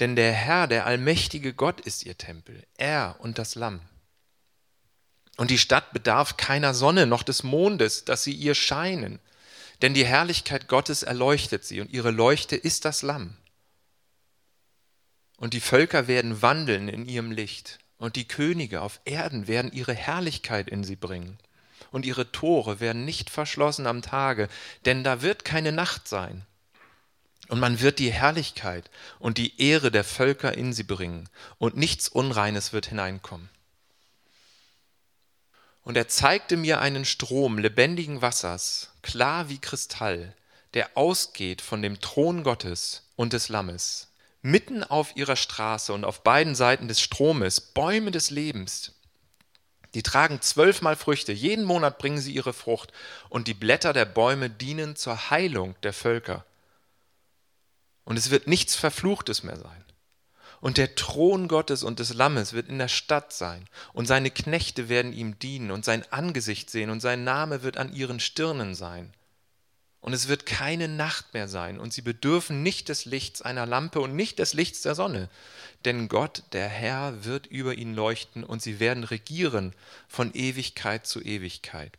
denn 0.00 0.16
der 0.16 0.32
Herr, 0.32 0.66
der 0.66 0.86
allmächtige 0.86 1.54
Gott 1.54 1.80
ist 1.80 2.04
ihr 2.04 2.18
Tempel, 2.18 2.66
er 2.76 3.16
und 3.20 3.38
das 3.38 3.54
Lamm. 3.54 3.80
Und 5.36 5.50
die 5.50 5.58
Stadt 5.58 5.92
bedarf 5.92 6.36
keiner 6.36 6.74
Sonne 6.74 7.06
noch 7.06 7.22
des 7.22 7.44
Mondes, 7.44 8.04
dass 8.04 8.24
sie 8.24 8.32
ihr 8.32 8.56
scheinen, 8.56 9.20
denn 9.82 9.94
die 9.94 10.06
Herrlichkeit 10.06 10.66
Gottes 10.66 11.04
erleuchtet 11.04 11.64
sie 11.64 11.80
und 11.80 11.90
ihre 11.90 12.10
Leuchte 12.10 12.56
ist 12.56 12.84
das 12.84 13.02
Lamm. 13.02 13.36
Und 15.36 15.52
die 15.52 15.60
Völker 15.60 16.08
werden 16.08 16.42
wandeln 16.42 16.88
in 16.88 17.06
ihrem 17.06 17.30
Licht 17.30 17.78
und 17.98 18.16
die 18.16 18.28
Könige 18.28 18.82
auf 18.82 19.00
Erden 19.04 19.46
werden 19.46 19.72
ihre 19.72 19.94
Herrlichkeit 19.94 20.68
in 20.68 20.84
sie 20.84 20.96
bringen. 20.96 21.38
Und 21.92 22.04
ihre 22.04 22.30
Tore 22.32 22.80
werden 22.80 23.04
nicht 23.04 23.30
verschlossen 23.30 23.86
am 23.86 24.02
Tage, 24.02 24.48
denn 24.84 25.04
da 25.04 25.22
wird 25.22 25.44
keine 25.44 25.72
Nacht 25.72 26.08
sein. 26.08 26.44
Und 27.48 27.60
man 27.60 27.80
wird 27.80 27.98
die 27.98 28.12
Herrlichkeit 28.12 28.90
und 29.18 29.38
die 29.38 29.60
Ehre 29.60 29.90
der 29.90 30.04
Völker 30.04 30.52
in 30.56 30.72
sie 30.72 30.82
bringen, 30.82 31.28
und 31.58 31.76
nichts 31.76 32.08
Unreines 32.08 32.72
wird 32.72 32.86
hineinkommen. 32.86 33.48
Und 35.82 35.96
er 35.96 36.08
zeigte 36.08 36.56
mir 36.56 36.80
einen 36.80 37.04
Strom 37.04 37.58
lebendigen 37.58 38.20
Wassers, 38.20 38.90
klar 39.02 39.48
wie 39.48 39.58
Kristall, 39.58 40.34
der 40.74 40.96
ausgeht 40.96 41.62
von 41.62 41.80
dem 41.80 42.00
Thron 42.00 42.42
Gottes 42.42 43.04
und 43.14 43.32
des 43.32 43.48
Lammes. 43.48 44.08
Mitten 44.46 44.84
auf 44.84 45.16
ihrer 45.16 45.34
Straße 45.34 45.92
und 45.92 46.04
auf 46.04 46.22
beiden 46.22 46.54
Seiten 46.54 46.86
des 46.86 47.00
Stromes 47.00 47.60
Bäume 47.60 48.12
des 48.12 48.30
Lebens. 48.30 48.92
Die 49.92 50.04
tragen 50.04 50.40
zwölfmal 50.40 50.94
Früchte, 50.94 51.32
jeden 51.32 51.64
Monat 51.64 51.98
bringen 51.98 52.20
sie 52.20 52.32
ihre 52.32 52.52
Frucht, 52.52 52.92
und 53.28 53.48
die 53.48 53.54
Blätter 53.54 53.92
der 53.92 54.04
Bäume 54.04 54.48
dienen 54.48 54.94
zur 54.94 55.30
Heilung 55.30 55.74
der 55.82 55.92
Völker. 55.92 56.44
Und 58.04 58.16
es 58.16 58.30
wird 58.30 58.46
nichts 58.46 58.76
Verfluchtes 58.76 59.42
mehr 59.42 59.56
sein. 59.56 59.84
Und 60.60 60.76
der 60.76 60.94
Thron 60.94 61.48
Gottes 61.48 61.82
und 61.82 61.98
des 61.98 62.14
Lammes 62.14 62.52
wird 62.52 62.68
in 62.68 62.78
der 62.78 62.86
Stadt 62.86 63.32
sein, 63.32 63.68
und 63.94 64.06
seine 64.06 64.30
Knechte 64.30 64.88
werden 64.88 65.12
ihm 65.12 65.40
dienen 65.40 65.72
und 65.72 65.84
sein 65.84 66.04
Angesicht 66.12 66.70
sehen, 66.70 66.90
und 66.90 67.00
sein 67.00 67.24
Name 67.24 67.64
wird 67.64 67.78
an 67.78 67.92
ihren 67.92 68.20
Stirnen 68.20 68.76
sein. 68.76 69.12
Und 70.06 70.12
es 70.12 70.28
wird 70.28 70.46
keine 70.46 70.86
Nacht 70.86 71.34
mehr 71.34 71.48
sein, 71.48 71.80
und 71.80 71.92
sie 71.92 72.00
bedürfen 72.00 72.62
nicht 72.62 72.90
des 72.90 73.06
Lichts 73.06 73.42
einer 73.42 73.66
Lampe 73.66 73.98
und 74.00 74.14
nicht 74.14 74.38
des 74.38 74.54
Lichts 74.54 74.82
der 74.82 74.94
Sonne, 74.94 75.28
denn 75.84 76.06
Gott, 76.06 76.44
der 76.52 76.68
Herr, 76.68 77.24
wird 77.24 77.48
über 77.48 77.74
ihnen 77.74 77.92
leuchten, 77.92 78.44
und 78.44 78.62
sie 78.62 78.78
werden 78.78 79.02
regieren 79.02 79.74
von 80.06 80.32
Ewigkeit 80.32 81.08
zu 81.08 81.20
Ewigkeit. 81.20 81.98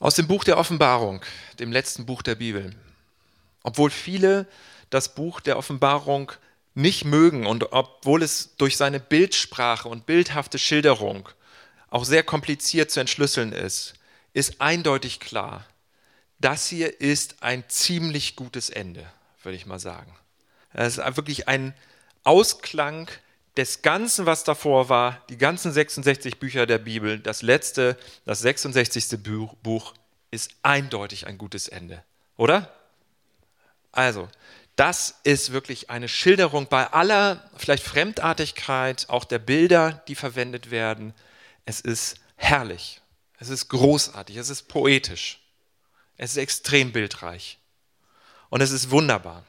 Aus 0.00 0.16
dem 0.16 0.26
Buch 0.26 0.42
der 0.42 0.58
Offenbarung, 0.58 1.24
dem 1.60 1.70
letzten 1.70 2.06
Buch 2.06 2.22
der 2.22 2.34
Bibel. 2.34 2.74
Obwohl 3.62 3.90
viele 3.90 4.48
das 4.90 5.14
Buch 5.14 5.38
der 5.38 5.56
Offenbarung 5.56 6.32
nicht 6.74 7.04
mögen 7.04 7.46
und 7.46 7.72
obwohl 7.72 8.24
es 8.24 8.56
durch 8.56 8.76
seine 8.76 8.98
Bildsprache 8.98 9.88
und 9.88 10.06
bildhafte 10.06 10.58
Schilderung 10.58 11.28
auch 11.90 12.04
sehr 12.04 12.22
kompliziert 12.22 12.90
zu 12.90 13.00
entschlüsseln 13.00 13.52
ist, 13.52 13.94
ist 14.32 14.60
eindeutig 14.60 15.20
klar, 15.20 15.66
das 16.38 16.68
hier 16.68 17.00
ist 17.00 17.42
ein 17.42 17.64
ziemlich 17.68 18.36
gutes 18.36 18.70
Ende, 18.70 19.04
würde 19.42 19.56
ich 19.56 19.66
mal 19.66 19.78
sagen. 19.78 20.16
Es 20.72 20.98
ist 20.98 21.16
wirklich 21.16 21.48
ein 21.48 21.74
Ausklang 22.24 23.10
des 23.56 23.82
Ganzen, 23.82 24.26
was 24.26 24.44
davor 24.44 24.88
war, 24.88 25.20
die 25.28 25.36
ganzen 25.36 25.72
66 25.72 26.38
Bücher 26.38 26.66
der 26.66 26.78
Bibel, 26.78 27.18
das 27.18 27.42
letzte, 27.42 27.98
das 28.24 28.40
66. 28.40 29.18
Buch, 29.62 29.94
ist 30.30 30.52
eindeutig 30.62 31.26
ein 31.26 31.38
gutes 31.38 31.66
Ende, 31.66 32.04
oder? 32.36 32.72
Also, 33.90 34.28
das 34.76 35.16
ist 35.24 35.52
wirklich 35.52 35.90
eine 35.90 36.08
Schilderung 36.08 36.68
bei 36.68 36.86
aller 36.86 37.50
vielleicht 37.56 37.82
Fremdartigkeit, 37.82 39.08
auch 39.08 39.24
der 39.24 39.40
Bilder, 39.40 40.02
die 40.06 40.14
verwendet 40.14 40.70
werden. 40.70 41.12
Es 41.64 41.80
ist 41.80 42.16
herrlich, 42.36 43.00
es 43.38 43.48
ist 43.48 43.68
großartig, 43.68 44.36
es 44.36 44.48
ist 44.50 44.68
poetisch, 44.68 45.40
es 46.16 46.32
ist 46.32 46.36
extrem 46.36 46.92
bildreich 46.92 47.58
und 48.48 48.60
es 48.60 48.70
ist 48.70 48.90
wunderbar. 48.90 49.44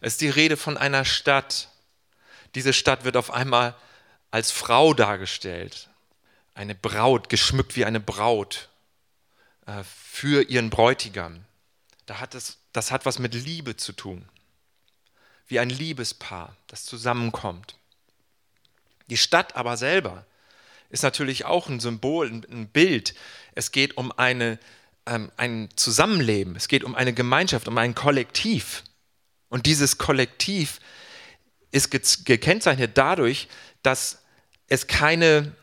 Es 0.00 0.14
ist 0.14 0.20
die 0.20 0.30
Rede 0.30 0.56
von 0.56 0.76
einer 0.76 1.04
Stadt, 1.04 1.68
diese 2.54 2.72
Stadt 2.72 3.04
wird 3.04 3.16
auf 3.16 3.30
einmal 3.30 3.74
als 4.30 4.50
Frau 4.50 4.94
dargestellt. 4.94 5.88
Eine 6.54 6.74
Braut, 6.74 7.28
geschmückt 7.28 7.76
wie 7.76 7.84
eine 7.84 8.00
Braut 8.00 8.68
äh, 9.66 9.84
für 9.84 10.42
ihren 10.42 10.70
Bräutigam. 10.70 11.44
Da 12.06 12.20
hat 12.20 12.34
es, 12.34 12.58
das 12.72 12.90
hat 12.90 13.06
was 13.06 13.18
mit 13.18 13.34
Liebe 13.34 13.76
zu 13.76 13.92
tun. 13.92 14.28
Wie 15.46 15.60
ein 15.60 15.70
Liebespaar, 15.70 16.56
das 16.66 16.84
zusammenkommt. 16.84 17.76
Die 19.08 19.16
Stadt 19.16 19.56
aber 19.56 19.76
selber 19.76 20.26
ist 20.92 21.02
natürlich 21.02 21.46
auch 21.46 21.68
ein 21.68 21.80
Symbol, 21.80 22.30
ein 22.30 22.68
Bild. 22.68 23.14
Es 23.54 23.72
geht 23.72 23.96
um 23.96 24.12
eine, 24.12 24.58
ähm, 25.06 25.32
ein 25.38 25.70
Zusammenleben, 25.74 26.54
es 26.54 26.68
geht 26.68 26.84
um 26.84 26.94
eine 26.94 27.14
Gemeinschaft, 27.14 27.66
um 27.66 27.78
ein 27.78 27.94
Kollektiv. 27.94 28.84
Und 29.48 29.64
dieses 29.64 29.96
Kollektiv 29.96 30.80
ist 31.70 31.90
gekennzeichnet 32.26 32.92
dadurch, 32.98 33.48
dass 33.82 34.22
es 34.68 34.86
keine, 34.86 35.56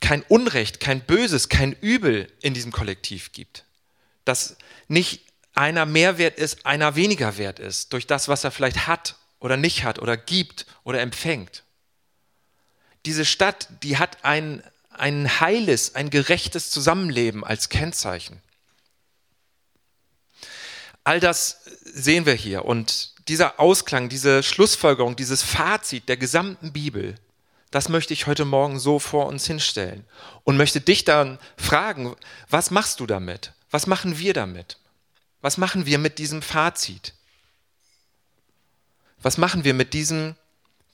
kein 0.00 0.22
Unrecht, 0.22 0.78
kein 0.78 1.00
Böses, 1.00 1.48
kein 1.48 1.72
Übel 1.72 2.32
in 2.40 2.54
diesem 2.54 2.70
Kollektiv 2.70 3.32
gibt. 3.32 3.64
Dass 4.24 4.56
nicht 4.86 5.26
einer 5.54 5.86
mehr 5.86 6.18
wert 6.18 6.38
ist, 6.38 6.64
einer 6.66 6.94
weniger 6.94 7.36
wert 7.36 7.58
ist, 7.58 7.92
durch 7.92 8.06
das, 8.06 8.28
was 8.28 8.44
er 8.44 8.52
vielleicht 8.52 8.86
hat 8.86 9.16
oder 9.40 9.56
nicht 9.56 9.82
hat 9.82 9.98
oder 9.98 10.16
gibt 10.16 10.66
oder 10.84 11.00
empfängt. 11.00 11.64
Diese 13.06 13.24
Stadt, 13.24 13.68
die 13.82 13.98
hat 13.98 14.24
ein, 14.24 14.62
ein 14.90 15.40
heiles, 15.40 15.94
ein 15.94 16.10
gerechtes 16.10 16.70
Zusammenleben 16.70 17.44
als 17.44 17.68
Kennzeichen. 17.68 18.42
All 21.04 21.20
das 21.20 21.62
sehen 21.84 22.26
wir 22.26 22.34
hier 22.34 22.64
und 22.64 23.14
dieser 23.28 23.58
Ausklang, 23.58 24.08
diese 24.08 24.42
Schlussfolgerung, 24.42 25.16
dieses 25.16 25.42
Fazit 25.42 26.08
der 26.08 26.16
gesamten 26.16 26.72
Bibel, 26.72 27.14
das 27.70 27.88
möchte 27.88 28.12
ich 28.12 28.26
heute 28.26 28.44
Morgen 28.44 28.78
so 28.78 28.98
vor 28.98 29.26
uns 29.26 29.46
hinstellen 29.46 30.04
und 30.44 30.56
möchte 30.56 30.80
dich 30.80 31.04
dann 31.04 31.38
fragen, 31.56 32.16
was 32.48 32.70
machst 32.70 33.00
du 33.00 33.06
damit? 33.06 33.52
Was 33.70 33.86
machen 33.86 34.18
wir 34.18 34.34
damit? 34.34 34.76
Was 35.40 35.56
machen 35.56 35.86
wir 35.86 35.98
mit 35.98 36.18
diesem 36.18 36.42
Fazit? 36.42 37.14
Was 39.22 39.38
machen 39.38 39.64
wir 39.64 39.74
mit 39.74 39.94
diesem 39.94 40.34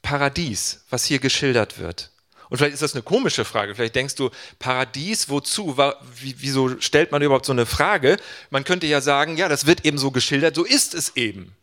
Paradies, 0.06 0.84
was 0.90 1.04
hier 1.04 1.18
geschildert 1.18 1.78
wird? 1.78 2.10
Und 2.48 2.58
vielleicht 2.58 2.74
ist 2.74 2.82
das 2.82 2.94
eine 2.94 3.02
komische 3.02 3.44
Frage. 3.44 3.74
Vielleicht 3.74 3.96
denkst 3.96 4.14
du, 4.14 4.30
Paradies, 4.60 5.28
wozu? 5.28 5.76
Wieso 6.20 6.80
stellt 6.80 7.10
man 7.10 7.20
überhaupt 7.20 7.46
so 7.46 7.52
eine 7.52 7.66
Frage? 7.66 8.18
Man 8.50 8.62
könnte 8.62 8.86
ja 8.86 9.00
sagen, 9.00 9.36
ja, 9.36 9.48
das 9.48 9.66
wird 9.66 9.84
eben 9.84 9.98
so 9.98 10.12
geschildert, 10.12 10.54
so 10.54 10.64
ist 10.64 10.94
es 10.94 11.16
eben 11.16 11.56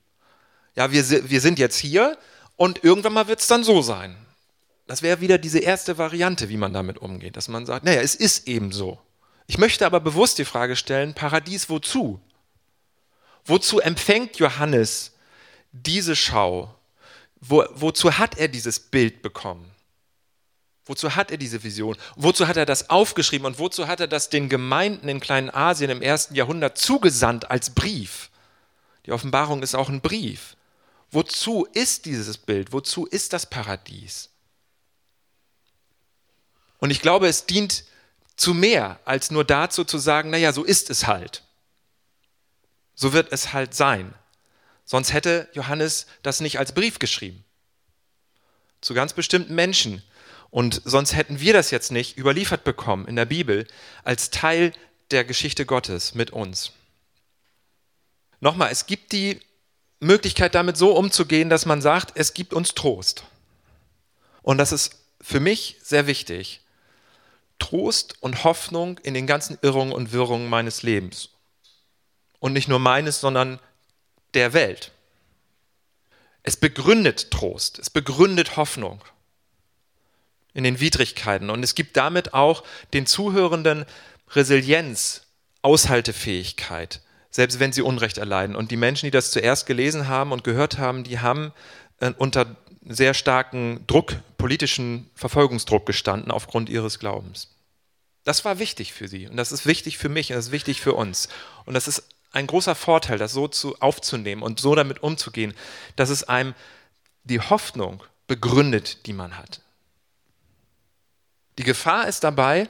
ja, 0.76 0.92
wir, 0.92 1.30
wir 1.30 1.42
sind 1.42 1.60
jetzt 1.60 1.78
hier 1.78 2.18
und 2.56 2.84
irgendwann 2.84 3.14
mal 3.14 3.28
wird 3.28 3.40
es 3.40 3.48
dann 3.48 3.64
so 3.64 3.82
sein. 3.82 4.16
Das 4.88 5.02
wäre 5.02 5.22
wieder 5.22 5.38
diese 5.38 5.60
erste 5.60 5.98
Variante, 5.98 6.50
wie 6.50 6.58
man 6.58 6.74
damit 6.74 6.98
umgeht, 6.98 7.38
dass 7.38 7.48
man 7.48 7.66
sagt, 7.66 7.86
naja, 7.86 8.02
es 8.02 8.16
ist 8.16 8.48
eben 8.48 8.72
so. 8.72 9.00
Ich 9.48 9.58
möchte 9.58 9.86
aber 9.86 10.00
bewusst 10.00 10.40
die 10.40 10.46
Frage 10.46 10.76
stellen, 10.76 11.14
Paradies 11.14 11.70
wozu? 11.70 12.20
Wozu 13.46 13.80
empfängt 13.80 14.38
Johannes 14.38 15.14
diese 15.72 16.16
Schau? 16.16 16.76
Wo, 17.46 17.66
wozu 17.74 18.18
hat 18.18 18.38
er 18.38 18.48
dieses 18.48 18.80
Bild 18.80 19.22
bekommen? 19.22 19.70
Wozu 20.86 21.14
hat 21.16 21.30
er 21.30 21.38
diese 21.38 21.62
Vision? 21.62 21.98
Wozu 22.16 22.48
hat 22.48 22.56
er 22.56 22.66
das 22.66 22.90
aufgeschrieben 22.90 23.46
und 23.46 23.60
wozu 23.60 23.88
hat 23.88 24.00
er 24.00 24.08
das 24.08 24.30
den 24.30 24.48
Gemeinden 24.48 25.10
in 25.10 25.20
Kleinasien 25.20 25.92
im 25.92 26.02
ersten 26.02 26.36
Jahrhundert 26.36 26.78
zugesandt 26.78 27.52
als 27.52 27.72
Brief? 27.72 28.30
Die 29.06 29.12
Offenbarung 29.12 29.62
ist 29.62 29.76
auch 29.76 29.90
ein 29.90 30.00
Brief. 30.00 30.56
Wozu 31.12 31.68
ist 31.74 32.06
dieses 32.06 32.38
Bild? 32.38 32.72
Wozu 32.72 33.06
ist 33.06 33.34
das 33.34 33.46
Paradies? 33.46 34.30
Und 36.80 36.92
ich 36.92 37.02
glaube, 37.02 37.28
es 37.28 37.46
dient 37.46 37.84
zu 38.38 38.54
mehr 38.54 39.02
als 39.04 39.32
nur 39.32 39.44
dazu 39.44 39.84
zu 39.84 39.98
sagen, 39.98 40.30
naja, 40.30 40.54
so 40.54 40.64
ist 40.64 40.90
es 40.90 41.08
halt. 41.08 41.44
So 42.96 43.12
wird 43.12 43.34
es 43.34 43.52
halt 43.52 43.74
sein. 43.74 44.14
Sonst 44.86 45.14
hätte 45.14 45.50
Johannes 45.54 46.08
das 46.22 46.40
nicht 46.40 46.60
als 46.60 46.74
Brief 46.74 47.00
geschrieben. 47.00 47.44
Zu 48.82 48.94
ganz 48.94 49.14
bestimmten 49.14 49.56
Menschen. 49.56 50.04
Und 50.50 50.82
sonst 50.86 51.16
hätten 51.16 51.40
wir 51.40 51.54
das 51.54 51.72
jetzt 51.72 51.92
nicht 51.92 52.18
überliefert 52.18 52.64
bekommen 52.64 53.08
in 53.08 53.16
der 53.16 53.26
Bibel 53.26 53.68
als 54.04 54.30
Teil 54.30 54.74
der 55.12 55.24
Geschichte 55.24 55.66
Gottes 55.66 56.16
mit 56.16 56.32
uns. 56.32 56.74
Nochmal, 58.40 58.72
es 58.72 58.86
gibt 58.86 59.14
die 59.14 59.40
Möglichkeit, 60.00 60.54
damit 60.54 60.78
so 60.78 60.96
umzugehen, 60.96 61.50
dass 61.50 61.66
man 61.66 61.82
sagt, 61.82 62.12
es 62.16 62.34
gibt 62.34 62.54
uns 62.54 62.76
Trost. 62.76 63.24
Und 64.42 64.58
das 64.58 64.72
ist 64.74 65.00
für 65.22 65.40
mich 65.40 65.78
sehr 65.82 66.06
wichtig. 66.08 66.62
Trost 67.58 68.22
und 68.22 68.44
Hoffnung 68.44 69.00
in 69.00 69.14
den 69.14 69.26
ganzen 69.26 69.58
Irrungen 69.62 69.94
und 69.94 70.12
Wirrungen 70.12 70.50
meines 70.50 70.84
Lebens. 70.84 71.30
Und 72.40 72.52
nicht 72.52 72.68
nur 72.68 72.80
meines, 72.80 73.22
sondern 73.22 73.60
der 74.34 74.54
Welt. 74.54 74.92
Es 76.44 76.58
begründet 76.58 77.32
Trost, 77.32 77.80
es 77.80 77.90
begründet 77.90 78.58
Hoffnung 78.58 79.02
in 80.54 80.64
den 80.64 80.80
Widrigkeiten 80.80 81.50
und 81.50 81.64
es 81.64 81.76
gibt 81.76 81.98
damit 81.98 82.34
auch 82.34 82.64
den 82.94 83.06
Zuhörenden 83.06 83.86
Resilienz, 84.32 85.28
Aushaltefähigkeit, 85.62 87.02
selbst 87.32 87.60
wenn 87.60 87.72
sie 87.72 87.82
Unrecht 87.82 88.18
erleiden. 88.18 88.56
Und 88.56 88.72
die 88.72 88.78
Menschen, 88.78 89.08
die 89.08 89.12
das 89.12 89.32
zuerst 89.32 89.66
gelesen 89.66 90.08
haben 90.08 90.32
und 90.32 90.44
gehört 90.44 90.78
haben, 90.78 91.04
die 91.04 91.20
haben 91.20 91.54
äh, 92.00 92.12
unter 92.18 92.58
sehr 92.86 93.14
starken 93.14 93.86
Druck, 93.88 94.16
politischen 94.38 95.10
Verfolgungsdruck 95.16 95.86
gestanden 95.86 96.32
aufgrund 96.32 96.70
ihres 96.70 97.00
Glaubens. 97.00 97.50
Das 98.26 98.44
war 98.46 98.60
wichtig 98.60 98.94
für 98.94 99.08
sie 99.08 99.28
und 99.28 99.38
das 99.38 99.52
ist 99.52 99.66
wichtig 99.66 99.98
für 99.98 100.10
mich 100.10 100.32
und 100.32 100.36
das 100.36 100.48
ist 100.48 100.52
wichtig 100.52 100.82
für 100.82 100.94
uns. 100.94 101.30
Und 101.66 101.74
das 101.74 101.88
ist 101.88 102.04
ein 102.34 102.48
großer 102.48 102.76
Vorteil, 102.76 103.18
das 103.18 103.32
so 103.32 103.48
zu, 103.48 103.80
aufzunehmen 103.80 104.42
und 104.42 104.60
so 104.60 104.76
damit 104.76 105.02
umzugehen, 105.02 105.54
dass 105.96 106.10
es 106.10 106.24
einem 106.24 106.54
die 107.24 107.40
Hoffnung 107.40 108.04
begründet, 108.28 109.06
die 109.06 109.14
man 109.14 109.38
hat. 109.38 109.62
Die 111.58 111.64
Gefahr 111.64 112.08
ist 112.08 112.24
dabei, 112.24 112.68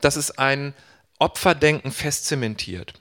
dass 0.00 0.16
es 0.16 0.36
ein 0.38 0.74
Opferdenken 1.18 1.92
festzementiert. 1.92 2.94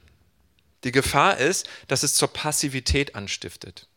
Die 0.83 0.91
Gefahr 0.91 1.37
ist, 1.37 1.67
dass 1.87 2.03
es 2.03 2.15
zur 2.15 2.27
Passivität 2.27 3.15
anstiftet. 3.15 3.87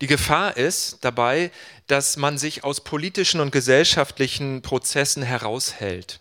Die 0.00 0.06
Gefahr 0.06 0.56
ist 0.56 0.98
dabei, 1.02 1.50
dass 1.86 2.16
man 2.16 2.38
sich 2.38 2.62
aus 2.62 2.84
politischen 2.84 3.40
und 3.40 3.52
gesellschaftlichen 3.52 4.62
Prozessen 4.62 5.22
heraushält. 5.22 6.20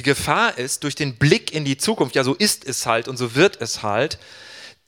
Die 0.00 0.04
Gefahr 0.04 0.56
ist, 0.56 0.84
durch 0.84 0.94
den 0.94 1.16
Blick 1.16 1.52
in 1.52 1.66
die 1.66 1.76
Zukunft, 1.76 2.14
ja 2.14 2.24
so 2.24 2.32
ist 2.32 2.64
es 2.64 2.86
halt 2.86 3.06
und 3.06 3.18
so 3.18 3.34
wird 3.34 3.60
es 3.60 3.82
halt, 3.82 4.18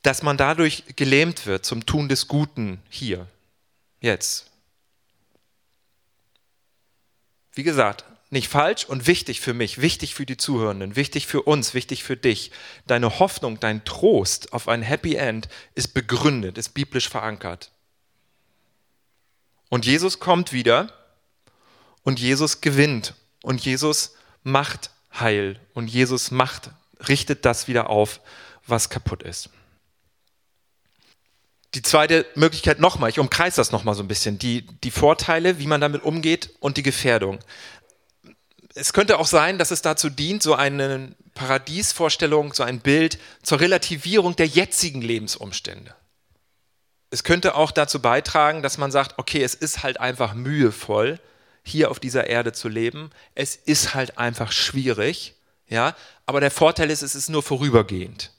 dass 0.01 0.23
man 0.23 0.39
dadurch 0.39 0.85
gelähmt 0.97 1.45
wird 1.45 1.67
zum 1.67 1.85
Tun 1.85 2.09
des 2.09 2.29
Guten 2.29 2.81
hier, 2.89 3.27
jetzt. 4.01 4.51
Wie 7.53 7.63
gesagt, 7.63 8.07
nicht 8.31 8.49
falsch 8.49 8.87
und 8.87 9.07
wichtig 9.07 9.43
für 9.43 9.53
mich, 9.53 9.83
wichtig 9.83 10.15
für 10.15 10.25
die 10.25 10.39
Zuhörenden, 10.39 10.97
wichtig 10.97 11.27
für 11.27 11.43
uns, 11.43 11.75
wichtig 11.75 12.05
für 12.05 12.17
dich. 12.17 12.51
Deine 12.87 13.19
Hoffnung, 13.19 13.61
dein 13.61 13.85
Trost 13.85 14.55
auf 14.55 14.67
ein 14.67 14.81
Happy 14.81 15.17
End 15.17 15.47
ist 15.75 15.89
begründet, 15.89 16.57
ist 16.57 16.71
biblisch 16.71 17.11
verankert. 17.11 17.71
Und 19.69 19.85
Jesus 19.85 20.21
kommt 20.21 20.55
wieder 20.55 20.91
und 22.03 22.19
Jesus 22.19 22.63
gewinnt 22.63 23.13
und 23.43 23.63
Jesus 23.63 24.15
macht 24.43 24.92
Heil 25.19 25.61
und 25.75 25.89
Jesus 25.89 26.31
macht, 26.31 26.71
richtet 27.09 27.45
das 27.45 27.69
wieder 27.69 27.91
auf, 27.91 28.21
was 28.67 28.91
kaputt 28.91 29.23
ist. 29.23 29.51
Die 31.75 31.83
zweite 31.83 32.27
Möglichkeit 32.35 32.81
nochmal, 32.81 33.11
ich 33.11 33.19
umkreise 33.19 33.57
das 33.57 33.73
nochmal 33.73 33.95
so 33.95 34.03
ein 34.03 34.09
bisschen, 34.09 34.39
die, 34.39 34.67
die 34.85 34.91
Vorteile, 34.91 35.59
wie 35.59 35.67
man 35.67 35.81
damit 35.81 36.03
umgeht 36.03 36.51
und 36.61 36.77
die 36.77 36.83
Gefährdung 36.83 37.39
es 38.75 38.93
könnte 38.93 39.19
auch 39.19 39.27
sein, 39.27 39.59
dass 39.59 39.71
es 39.71 39.83
dazu 39.83 40.09
dient, 40.09 40.43
so 40.43 40.55
eine 40.55 41.15
Paradiesvorstellung, 41.35 42.53
so 42.55 42.63
ein 42.63 42.81
Bild 42.81 43.19
zur 43.43 43.61
Relativierung 43.61 44.37
der 44.37 44.47
jetzigen 44.47 45.03
Lebensumstände. 45.03 45.95
Es 47.11 47.25
könnte 47.25 47.55
auch 47.55 47.71
dazu 47.71 48.01
beitragen, 48.01 48.63
dass 48.63 48.79
man 48.79 48.91
sagt, 48.91 49.19
okay, 49.19 49.43
es 49.43 49.55
ist 49.55 49.83
halt 49.83 50.01
einfach 50.01 50.35
mühevoll, 50.35 51.21
hier 51.63 51.91
auf 51.91 52.01
dieser 52.01 52.27
Erde 52.27 52.53
zu 52.53 52.69
leben. 52.69 53.11
Es 53.35 53.57
ist 53.57 53.95
halt 53.95 54.19
einfach 54.19 54.53
schwierig, 54.53 55.35
ja, 55.69 55.97
aber 56.27 56.41
der 56.41 56.51
Vorteil 56.51 56.91
ist, 56.91 57.03
es 57.03 57.15
ist 57.15 57.29
nur 57.29 57.43
vorübergehend. 57.43 58.31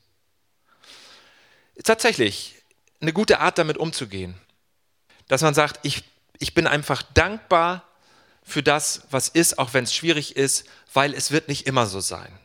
Tatsächlich 1.84 2.56
eine 3.02 3.14
gute 3.14 3.40
Art, 3.40 3.58
damit 3.58 3.78
umzugehen. 3.78 4.36
Dass 5.28 5.42
man 5.42 5.54
sagt, 5.54 5.80
ich, 5.84 6.04
ich 6.40 6.54
bin 6.54 6.68
einfach 6.68 7.04
dankbar 7.14 7.88
für 8.44 8.62
das, 8.62 9.04
was 9.10 9.30
ist, 9.30 9.58
auch 9.58 9.74
wenn 9.74 9.86
es 9.86 9.94
schwierig 9.94 10.36
ist, 10.36 10.66
weil 10.94 11.14
es 11.14 11.32
wird 11.32 11.48
nicht 11.48 11.66
immer 11.66 11.86
so 11.86 12.00
sein. 12.02 12.40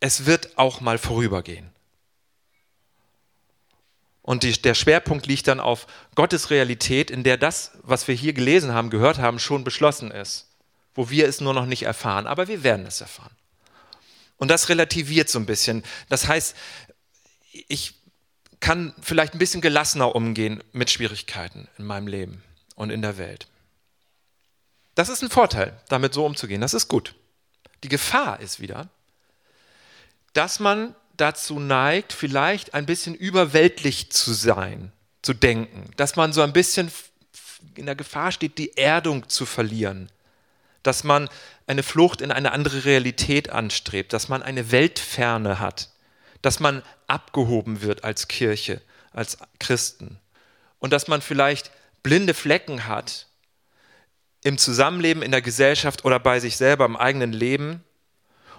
Es 0.00 0.26
wird 0.26 0.58
auch 0.58 0.80
mal 0.80 0.98
vorübergehen. 0.98 1.70
Und 4.28 4.42
die, 4.42 4.52
der 4.52 4.74
Schwerpunkt 4.74 5.26
liegt 5.26 5.48
dann 5.48 5.58
auf 5.58 5.86
Gottes 6.14 6.50
Realität, 6.50 7.10
in 7.10 7.24
der 7.24 7.38
das, 7.38 7.70
was 7.82 8.08
wir 8.08 8.14
hier 8.14 8.34
gelesen 8.34 8.74
haben, 8.74 8.90
gehört 8.90 9.16
haben, 9.16 9.38
schon 9.38 9.64
beschlossen 9.64 10.10
ist, 10.10 10.48
wo 10.94 11.08
wir 11.08 11.26
es 11.26 11.40
nur 11.40 11.54
noch 11.54 11.64
nicht 11.64 11.84
erfahren, 11.84 12.26
aber 12.26 12.46
wir 12.46 12.62
werden 12.62 12.84
es 12.84 13.00
erfahren. 13.00 13.34
Und 14.36 14.50
das 14.50 14.68
relativiert 14.68 15.30
so 15.30 15.38
ein 15.38 15.46
bisschen. 15.46 15.82
Das 16.10 16.28
heißt, 16.28 16.54
ich 17.68 17.94
kann 18.60 18.92
vielleicht 19.00 19.32
ein 19.32 19.38
bisschen 19.38 19.62
gelassener 19.62 20.14
umgehen 20.14 20.62
mit 20.72 20.90
Schwierigkeiten 20.90 21.66
in 21.78 21.86
meinem 21.86 22.06
Leben 22.06 22.44
und 22.74 22.90
in 22.90 23.00
der 23.00 23.16
Welt. 23.16 23.48
Das 24.94 25.08
ist 25.08 25.22
ein 25.22 25.30
Vorteil, 25.30 25.80
damit 25.88 26.12
so 26.12 26.26
umzugehen. 26.26 26.60
Das 26.60 26.74
ist 26.74 26.88
gut. 26.88 27.14
Die 27.82 27.88
Gefahr 27.88 28.40
ist 28.40 28.60
wieder, 28.60 28.90
dass 30.34 30.60
man 30.60 30.94
dazu 31.20 31.60
neigt, 31.60 32.12
vielleicht 32.12 32.74
ein 32.74 32.86
bisschen 32.86 33.14
überweltlich 33.14 34.10
zu 34.10 34.32
sein, 34.32 34.92
zu 35.22 35.34
denken, 35.34 35.90
dass 35.96 36.16
man 36.16 36.32
so 36.32 36.42
ein 36.42 36.52
bisschen 36.52 36.90
in 37.74 37.86
der 37.86 37.96
Gefahr 37.96 38.32
steht, 38.32 38.58
die 38.58 38.76
Erdung 38.76 39.28
zu 39.28 39.46
verlieren, 39.46 40.10
dass 40.82 41.04
man 41.04 41.28
eine 41.66 41.82
Flucht 41.82 42.20
in 42.20 42.32
eine 42.32 42.52
andere 42.52 42.84
Realität 42.84 43.50
anstrebt, 43.50 44.12
dass 44.12 44.28
man 44.28 44.42
eine 44.42 44.70
Weltferne 44.70 45.60
hat, 45.60 45.90
dass 46.40 46.60
man 46.60 46.82
abgehoben 47.06 47.82
wird 47.82 48.04
als 48.04 48.28
Kirche, 48.28 48.80
als 49.12 49.38
Christen. 49.58 50.18
Und 50.78 50.92
dass 50.92 51.08
man 51.08 51.20
vielleicht 51.20 51.72
blinde 52.02 52.34
Flecken 52.34 52.86
hat 52.86 53.26
im 54.44 54.56
Zusammenleben, 54.56 55.22
in 55.22 55.32
der 55.32 55.42
Gesellschaft 55.42 56.04
oder 56.04 56.20
bei 56.20 56.38
sich 56.40 56.56
selber 56.56 56.84
im 56.84 56.96
eigenen 56.96 57.32
Leben 57.32 57.84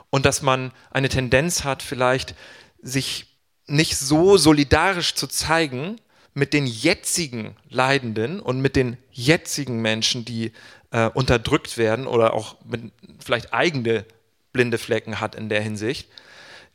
und 0.10 0.26
dass 0.26 0.42
man 0.42 0.72
eine 0.92 1.10
Tendenz 1.10 1.64
hat, 1.64 1.84
vielleicht 1.84 2.36
sich 2.82 3.28
nicht 3.68 3.98
so 3.98 4.38
solidarisch 4.38 5.16
zu 5.16 5.28
zeigen 5.28 6.00
mit 6.34 6.54
den 6.54 6.66
jetzigen 6.66 7.56
Leidenden 7.70 8.40
und 8.40 8.62
mit 8.62 8.76
den 8.76 8.98
jetzigen 9.12 9.82
Menschen, 9.82 10.26
die 10.26 10.52
äh, 10.92 11.08
unterdrückt 11.10 11.78
werden 11.78 12.08
oder 12.08 12.34
auch 12.34 12.56
mit 12.66 12.92
vielleicht 13.24 13.54
eigene 13.54 14.06
blinde 14.52 14.78
Flecken 14.78 15.20
hat 15.20 15.36
in 15.36 15.50
der 15.50 15.62
Hinsicht, 15.62 16.10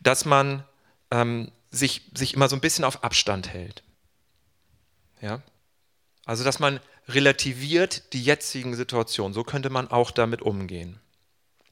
dass 0.00 0.24
man 0.24 0.64
ähm, 1.10 1.50
sich, 1.70 2.02
sich 2.14 2.34
immer 2.34 2.48
so 2.48 2.56
ein 2.56 2.60
bisschen 2.60 2.84
auf 2.84 3.02
Abstand 3.02 3.52
hält. 3.52 3.82
Ja? 5.20 5.42
Also, 6.24 6.44
dass 6.44 6.60
man 6.60 6.78
relativiert 7.08 8.12
die 8.12 8.22
jetzigen 8.22 8.76
Situationen. 8.76 9.34
So 9.34 9.42
könnte 9.42 9.70
man 9.70 9.88
auch 9.88 10.10
damit 10.10 10.40
umgehen. 10.42 11.00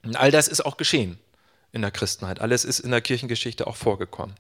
Und 0.02 0.16
all 0.16 0.30
das 0.30 0.48
ist 0.48 0.64
auch 0.66 0.76
geschehen 0.76 1.18
in 1.72 1.82
der 1.82 1.90
Christenheit. 1.90 2.40
Alles 2.40 2.64
ist 2.64 2.80
in 2.80 2.90
der 2.90 3.00
Kirchengeschichte 3.00 3.66
auch 3.66 3.76
vorgekommen. 3.76 4.34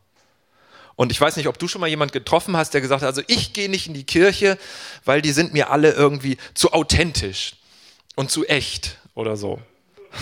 Und 0.94 1.10
ich 1.10 1.20
weiß 1.20 1.36
nicht, 1.36 1.48
ob 1.48 1.58
du 1.58 1.68
schon 1.68 1.80
mal 1.80 1.88
jemand 1.88 2.12
getroffen 2.12 2.56
hast, 2.56 2.74
der 2.74 2.80
gesagt 2.80 3.02
hat, 3.02 3.08
also 3.08 3.22
ich 3.26 3.54
gehe 3.54 3.68
nicht 3.68 3.86
in 3.86 3.94
die 3.94 4.04
Kirche, 4.04 4.58
weil 5.04 5.22
die 5.22 5.32
sind 5.32 5.54
mir 5.54 5.70
alle 5.70 5.92
irgendwie 5.92 6.36
zu 6.54 6.72
authentisch 6.72 7.56
und 8.14 8.30
zu 8.30 8.46
echt 8.46 8.98
oder 9.14 9.36
so. 9.36 9.60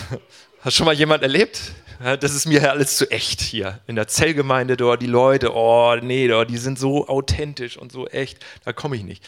Hast 0.61 0.75
schon 0.75 0.85
mal 0.85 0.95
jemand 0.95 1.23
erlebt? 1.23 1.59
Das 2.19 2.33
ist 2.33 2.47
mir 2.47 2.71
alles 2.71 2.97
zu 2.97 3.11
echt 3.11 3.41
hier. 3.41 3.79
In 3.85 3.95
der 3.95 4.07
Zellgemeinde 4.07 4.77
dort, 4.77 5.01
die 5.01 5.07
Leute, 5.07 5.53
oh 5.53 5.95
nee, 5.97 6.27
die 6.45 6.57
sind 6.57 6.79
so 6.79 7.07
authentisch 7.07 7.77
und 7.77 7.91
so 7.91 8.07
echt, 8.07 8.43
da 8.63 8.73
komme 8.73 8.95
ich 8.95 9.03
nicht 9.03 9.23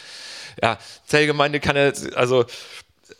ja, 0.61 0.77
Zellgemeinde 1.05 1.59
kann 1.59 1.75
ja, 1.75 1.91
also 2.15 2.45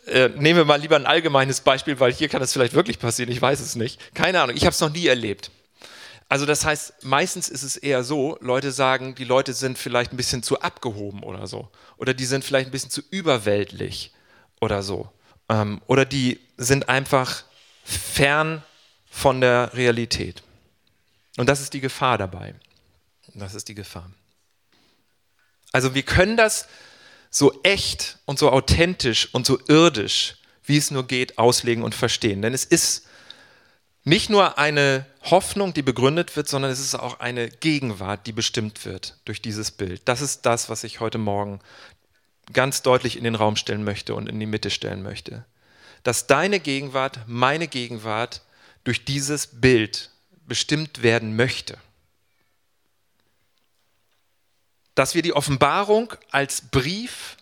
äh, 0.06 0.28
nehmen 0.30 0.58
wir 0.58 0.64
mal 0.64 0.80
lieber 0.80 0.96
ein 0.96 1.06
allgemeines 1.06 1.60
Beispiel, 1.60 2.00
weil 2.00 2.12
hier 2.12 2.28
kann 2.28 2.42
es 2.42 2.52
vielleicht 2.52 2.74
wirklich 2.74 2.98
passieren, 2.98 3.30
ich 3.30 3.40
weiß 3.40 3.60
es 3.60 3.74
nicht. 3.74 4.14
Keine 4.14 4.40
Ahnung, 4.40 4.56
ich 4.56 4.64
habe 4.64 4.72
es 4.72 4.80
noch 4.80 4.90
nie 4.90 5.06
erlebt. 5.06 5.50
Also 6.28 6.46
das 6.46 6.64
heißt, 6.64 7.04
meistens 7.04 7.48
ist 7.48 7.62
es 7.62 7.76
eher 7.76 8.02
so, 8.02 8.38
Leute 8.40 8.72
sagen, 8.72 9.14
die 9.14 9.24
Leute 9.24 9.52
sind 9.52 9.78
vielleicht 9.78 10.12
ein 10.12 10.16
bisschen 10.16 10.42
zu 10.42 10.60
abgehoben 10.60 11.22
oder 11.22 11.46
so. 11.46 11.68
Oder 11.96 12.14
die 12.14 12.24
sind 12.24 12.44
vielleicht 12.44 12.68
ein 12.68 12.72
bisschen 12.72 12.90
zu 12.90 13.02
überweltlich 13.10 14.12
oder 14.60 14.82
so. 14.82 15.10
Ähm, 15.48 15.80
oder 15.86 16.04
die 16.04 16.40
sind 16.56 16.88
einfach 16.88 17.44
fern 17.84 18.62
von 19.10 19.40
der 19.40 19.74
Realität. 19.74 20.42
Und 21.36 21.48
das 21.48 21.60
ist 21.60 21.74
die 21.74 21.80
Gefahr 21.80 22.16
dabei. 22.16 22.54
Das 23.34 23.54
ist 23.54 23.68
die 23.68 23.74
Gefahr. 23.74 24.10
Also 25.72 25.94
wir 25.94 26.02
können 26.02 26.36
das 26.36 26.68
so 27.34 27.52
echt 27.64 28.18
und 28.26 28.38
so 28.38 28.52
authentisch 28.52 29.28
und 29.34 29.44
so 29.44 29.58
irdisch, 29.66 30.36
wie 30.62 30.76
es 30.76 30.92
nur 30.92 31.04
geht, 31.04 31.36
auslegen 31.36 31.82
und 31.82 31.92
verstehen. 31.92 32.42
Denn 32.42 32.54
es 32.54 32.64
ist 32.64 33.08
nicht 34.04 34.30
nur 34.30 34.56
eine 34.56 35.04
Hoffnung, 35.20 35.74
die 35.74 35.82
begründet 35.82 36.36
wird, 36.36 36.48
sondern 36.48 36.70
es 36.70 36.78
ist 36.78 36.94
auch 36.94 37.18
eine 37.18 37.48
Gegenwart, 37.48 38.28
die 38.28 38.32
bestimmt 38.32 38.84
wird 38.84 39.18
durch 39.24 39.42
dieses 39.42 39.72
Bild. 39.72 40.02
Das 40.04 40.20
ist 40.20 40.46
das, 40.46 40.68
was 40.68 40.84
ich 40.84 41.00
heute 41.00 41.18
Morgen 41.18 41.58
ganz 42.52 42.82
deutlich 42.82 43.16
in 43.16 43.24
den 43.24 43.34
Raum 43.34 43.56
stellen 43.56 43.82
möchte 43.82 44.14
und 44.14 44.28
in 44.28 44.38
die 44.38 44.46
Mitte 44.46 44.70
stellen 44.70 45.02
möchte. 45.02 45.44
Dass 46.04 46.28
deine 46.28 46.60
Gegenwart, 46.60 47.18
meine 47.26 47.66
Gegenwart 47.66 48.42
durch 48.84 49.04
dieses 49.04 49.48
Bild 49.48 50.10
bestimmt 50.46 51.02
werden 51.02 51.34
möchte. 51.34 51.78
Dass 54.94 55.14
wir 55.14 55.22
die 55.22 55.32
Offenbarung 55.32 56.12
als 56.30 56.62
Brief, 56.62 57.36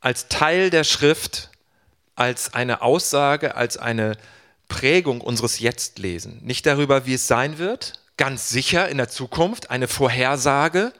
als 0.00 0.28
Teil 0.28 0.70
der 0.70 0.84
Schrift, 0.84 1.50
als 2.14 2.54
eine 2.54 2.82
Aussage, 2.82 3.54
als 3.54 3.76
eine 3.76 4.16
Prägung 4.68 5.20
unseres 5.20 5.58
Jetzt 5.58 5.98
lesen. 5.98 6.40
Nicht 6.42 6.66
darüber, 6.66 7.06
wie 7.06 7.14
es 7.14 7.26
sein 7.26 7.58
wird, 7.58 7.94
ganz 8.16 8.48
sicher 8.48 8.88
in 8.88 8.98
der 8.98 9.08
Zukunft, 9.08 9.70
eine 9.70 9.88
Vorhersage. 9.88 10.92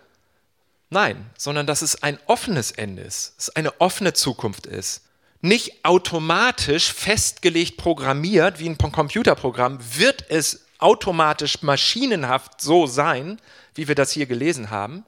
Nein, 0.91 1.29
sondern 1.37 1.67
dass 1.67 1.83
es 1.83 2.03
ein 2.03 2.19
offenes 2.27 2.71
Ende 2.71 3.03
ist, 3.03 3.35
es 3.37 3.51
eine 3.51 3.81
offene 3.81 4.15
Zukunft 4.15 4.67
ist. 4.67 5.03
Nicht 5.41 5.85
automatisch 5.85 6.93
festgelegt 6.93 7.77
programmiert 7.77 8.59
wie 8.59 8.69
ein 8.69 8.79
Computerprogramm, 8.79 9.79
wird 9.97 10.25
es 10.31 10.65
automatisch 10.79 11.63
maschinenhaft 11.63 12.61
so 12.61 12.87
sein, 12.87 13.41
wie 13.75 13.87
wir 13.87 13.95
das 13.95 14.13
hier 14.13 14.27
gelesen 14.27 14.71
haben, 14.71 15.05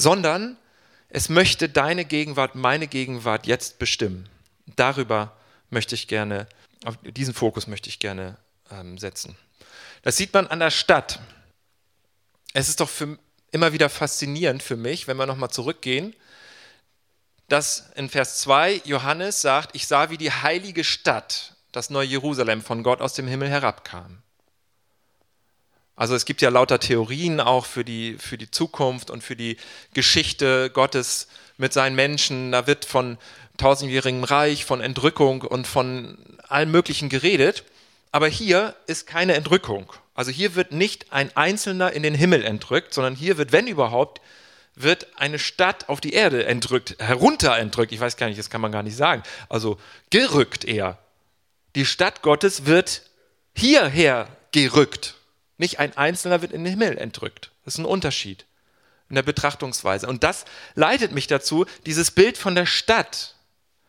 sondern 0.00 0.56
es 1.08 1.28
möchte 1.28 1.68
deine 1.68 2.04
Gegenwart, 2.04 2.54
meine 2.54 2.86
Gegenwart 2.86 3.46
jetzt 3.46 3.78
bestimmen. 3.78 4.28
Darüber 4.76 5.36
möchte 5.70 5.94
ich 5.94 6.08
gerne 6.08 6.46
auf 6.84 6.96
diesen 7.02 7.34
Fokus 7.34 7.66
möchte 7.66 7.88
ich 7.88 7.98
gerne 7.98 8.36
ähm, 8.70 8.98
setzen. 8.98 9.36
Das 10.02 10.16
sieht 10.16 10.32
man 10.32 10.46
an 10.46 10.60
der 10.60 10.70
Stadt. 10.70 11.20
Es 12.52 12.68
ist 12.68 12.80
doch 12.80 12.88
für, 12.88 13.18
immer 13.50 13.72
wieder 13.72 13.88
faszinierend 13.88 14.62
für 14.62 14.76
mich, 14.76 15.06
wenn 15.06 15.16
wir 15.16 15.26
nochmal 15.26 15.50
zurückgehen, 15.50 16.14
dass 17.48 17.90
in 17.96 18.08
Vers 18.08 18.40
2 18.40 18.82
Johannes 18.84 19.42
sagt, 19.42 19.74
ich 19.74 19.86
sah, 19.86 20.10
wie 20.10 20.16
die 20.16 20.32
heilige 20.32 20.84
Stadt, 20.84 21.56
das 21.72 21.90
neue 21.90 22.06
Jerusalem, 22.06 22.62
von 22.62 22.82
Gott 22.82 23.00
aus 23.00 23.14
dem 23.14 23.26
Himmel 23.26 23.48
herabkam. 23.48 24.22
Also 26.00 26.14
es 26.14 26.24
gibt 26.24 26.40
ja 26.40 26.48
lauter 26.48 26.80
Theorien 26.80 27.40
auch 27.40 27.66
für 27.66 27.84
die, 27.84 28.16
für 28.18 28.38
die 28.38 28.50
Zukunft 28.50 29.10
und 29.10 29.22
für 29.22 29.36
die 29.36 29.58
Geschichte 29.92 30.70
Gottes 30.70 31.28
mit 31.58 31.74
seinen 31.74 31.94
Menschen. 31.94 32.52
Da 32.52 32.66
wird 32.66 32.86
von 32.86 33.18
tausendjährigem 33.58 34.24
Reich, 34.24 34.64
von 34.64 34.80
Entrückung 34.80 35.42
und 35.42 35.66
von 35.66 36.16
allem 36.48 36.70
Möglichen 36.70 37.10
geredet, 37.10 37.64
aber 38.12 38.28
hier 38.28 38.74
ist 38.86 39.06
keine 39.06 39.34
Entrückung. 39.34 39.92
Also 40.14 40.30
hier 40.30 40.54
wird 40.54 40.72
nicht 40.72 41.12
ein 41.12 41.36
Einzelner 41.36 41.92
in 41.92 42.02
den 42.02 42.14
Himmel 42.14 42.46
entrückt, 42.46 42.94
sondern 42.94 43.14
hier 43.14 43.36
wird, 43.36 43.52
wenn 43.52 43.66
überhaupt, 43.66 44.22
wird 44.74 45.06
eine 45.16 45.38
Stadt 45.38 45.90
auf 45.90 46.00
die 46.00 46.14
Erde 46.14 46.46
entrückt, 46.46 46.96
herunter 46.98 47.58
entrückt. 47.58 47.92
Ich 47.92 48.00
weiß 48.00 48.16
gar 48.16 48.28
nicht, 48.28 48.38
das 48.38 48.48
kann 48.48 48.62
man 48.62 48.72
gar 48.72 48.82
nicht 48.82 48.96
sagen. 48.96 49.22
Also 49.50 49.78
gerückt 50.08 50.64
eher. 50.64 50.96
Die 51.74 51.84
Stadt 51.84 52.22
Gottes 52.22 52.64
wird 52.64 53.02
hierher 53.54 54.28
gerückt. 54.50 55.16
Nicht 55.60 55.78
ein 55.78 55.94
Einzelner 55.94 56.40
wird 56.40 56.52
in 56.52 56.64
den 56.64 56.70
Himmel 56.70 56.96
entrückt. 56.96 57.50
Das 57.66 57.74
ist 57.74 57.78
ein 57.78 57.84
Unterschied 57.84 58.46
in 59.10 59.14
der 59.14 59.22
Betrachtungsweise. 59.22 60.06
Und 60.06 60.24
das 60.24 60.46
leitet 60.74 61.12
mich 61.12 61.26
dazu, 61.26 61.66
dieses 61.84 62.12
Bild 62.12 62.38
von 62.38 62.54
der 62.54 62.64
Stadt, 62.64 63.34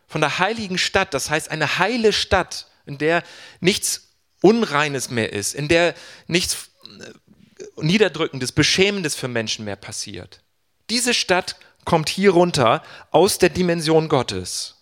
von 0.06 0.20
der 0.20 0.38
heiligen 0.38 0.76
Stadt, 0.76 1.14
das 1.14 1.30
heißt 1.30 1.50
eine 1.50 1.78
heile 1.78 2.12
Stadt, 2.12 2.66
in 2.84 2.98
der 2.98 3.22
nichts 3.60 4.08
Unreines 4.42 5.08
mehr 5.08 5.32
ist, 5.32 5.54
in 5.54 5.68
der 5.68 5.94
nichts 6.26 6.68
äh, 7.00 7.82
Niederdrückendes, 7.82 8.52
Beschämendes 8.52 9.14
für 9.14 9.28
Menschen 9.28 9.64
mehr 9.64 9.76
passiert. 9.76 10.42
Diese 10.90 11.14
Stadt 11.14 11.56
kommt 11.86 12.10
hier 12.10 12.32
runter 12.32 12.82
aus 13.12 13.38
der 13.38 13.48
Dimension 13.48 14.10
Gottes, 14.10 14.74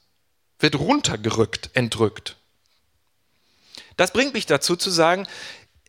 wird 0.59 0.75
runtergerückt, 0.75 1.71
entrückt. 1.75 2.35
Das 3.97 4.13
bringt 4.13 4.33
mich 4.33 4.47
dazu 4.47 4.77
zu 4.77 4.91
sagen, 4.91 5.27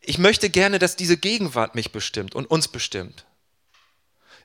ich 0.02 0.18
möchte 0.18 0.50
gerne, 0.50 0.80
dass 0.80 0.96
diese 0.96 1.18
Gegenwart 1.18 1.76
mich 1.76 1.92
bestimmt 1.92 2.36
und 2.36 2.50
uns 2.50 2.68
bestimmt. 2.68 3.26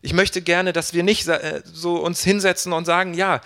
Ich 0.02 0.12
möchte 0.12 0.42
gerne, 0.42 0.72
dass 0.72 0.92
wir 0.92 1.02
nicht 1.02 1.26
äh, 1.26 1.62
so 1.64 1.96
uns 1.96 2.22
hinsetzen 2.22 2.72
und 2.72 2.84
sagen, 2.84 3.14
ja, 3.14 3.40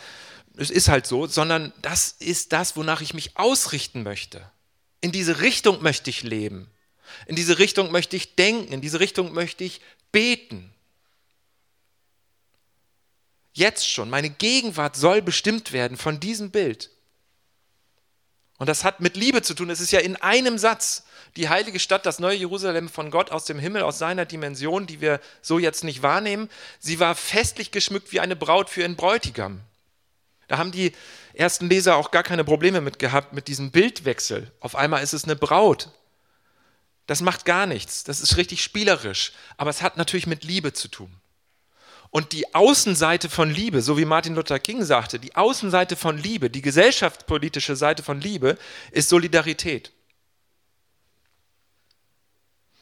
es 0.56 0.70
ist 0.70 0.88
halt 0.88 1.06
so, 1.06 1.26
sondern 1.26 1.72
das 1.80 2.16
ist 2.18 2.52
das, 2.52 2.76
wonach 2.76 3.00
ich 3.00 3.14
mich 3.14 3.36
ausrichten 3.36 4.02
möchte. 4.02 4.50
In 5.00 5.12
diese 5.12 5.40
Richtung 5.40 5.82
möchte 5.82 6.10
ich 6.10 6.22
leben. 6.22 6.68
In 7.26 7.36
diese 7.36 7.58
Richtung 7.58 7.92
möchte 7.92 8.16
ich 8.16 8.34
denken. 8.34 8.72
In 8.72 8.80
diese 8.80 9.00
Richtung 9.00 9.32
möchte 9.32 9.64
ich 9.64 9.80
beten. 10.12 10.72
Jetzt 13.52 13.88
schon. 13.88 14.10
Meine 14.10 14.30
Gegenwart 14.30 14.96
soll 14.96 15.22
bestimmt 15.22 15.72
werden 15.72 15.96
von 15.96 16.20
diesem 16.20 16.50
Bild. 16.50 16.90
Und 18.60 18.68
das 18.68 18.84
hat 18.84 19.00
mit 19.00 19.16
Liebe 19.16 19.40
zu 19.40 19.54
tun. 19.54 19.70
Es 19.70 19.80
ist 19.80 19.90
ja 19.90 20.00
in 20.00 20.16
einem 20.16 20.58
Satz 20.58 21.04
die 21.34 21.48
heilige 21.48 21.80
Stadt, 21.80 22.04
das 22.04 22.18
neue 22.18 22.36
Jerusalem 22.36 22.90
von 22.90 23.10
Gott 23.10 23.30
aus 23.30 23.46
dem 23.46 23.58
Himmel, 23.58 23.80
aus 23.80 23.98
seiner 23.98 24.26
Dimension, 24.26 24.86
die 24.86 25.00
wir 25.00 25.18
so 25.40 25.58
jetzt 25.58 25.82
nicht 25.82 26.02
wahrnehmen. 26.02 26.50
Sie 26.78 27.00
war 27.00 27.14
festlich 27.14 27.70
geschmückt 27.70 28.12
wie 28.12 28.20
eine 28.20 28.36
Braut 28.36 28.68
für 28.68 28.82
ihren 28.82 28.96
Bräutigam. 28.96 29.60
Da 30.46 30.58
haben 30.58 30.72
die 30.72 30.92
ersten 31.32 31.70
Leser 31.70 31.96
auch 31.96 32.10
gar 32.10 32.22
keine 32.22 32.44
Probleme 32.44 32.82
mit 32.82 32.98
gehabt, 32.98 33.32
mit 33.32 33.48
diesem 33.48 33.70
Bildwechsel. 33.70 34.52
Auf 34.60 34.76
einmal 34.76 35.02
ist 35.02 35.14
es 35.14 35.24
eine 35.24 35.36
Braut. 35.36 35.88
Das 37.06 37.22
macht 37.22 37.46
gar 37.46 37.64
nichts. 37.64 38.04
Das 38.04 38.20
ist 38.20 38.36
richtig 38.36 38.62
spielerisch. 38.62 39.32
Aber 39.56 39.70
es 39.70 39.80
hat 39.80 39.96
natürlich 39.96 40.26
mit 40.26 40.44
Liebe 40.44 40.74
zu 40.74 40.88
tun. 40.88 41.10
Und 42.10 42.32
die 42.32 42.54
Außenseite 42.54 43.30
von 43.30 43.50
Liebe, 43.50 43.82
so 43.82 43.96
wie 43.96 44.04
Martin 44.04 44.34
Luther 44.34 44.58
King 44.58 44.84
sagte, 44.84 45.18
die 45.18 45.36
Außenseite 45.36 45.94
von 45.94 46.18
Liebe, 46.18 46.50
die 46.50 46.62
gesellschaftspolitische 46.62 47.76
Seite 47.76 48.02
von 48.02 48.20
Liebe 48.20 48.58
ist 48.90 49.08
Solidarität. 49.08 49.92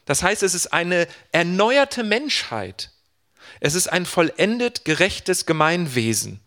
Das 0.06 0.22
heißt, 0.22 0.42
es 0.42 0.54
ist 0.54 0.68
eine 0.68 1.06
erneuerte 1.32 2.04
Menschheit. 2.04 2.90
Es 3.60 3.74
ist 3.74 3.88
ein 3.88 4.06
vollendet 4.06 4.86
gerechtes 4.86 5.44
Gemeinwesen 5.44 6.40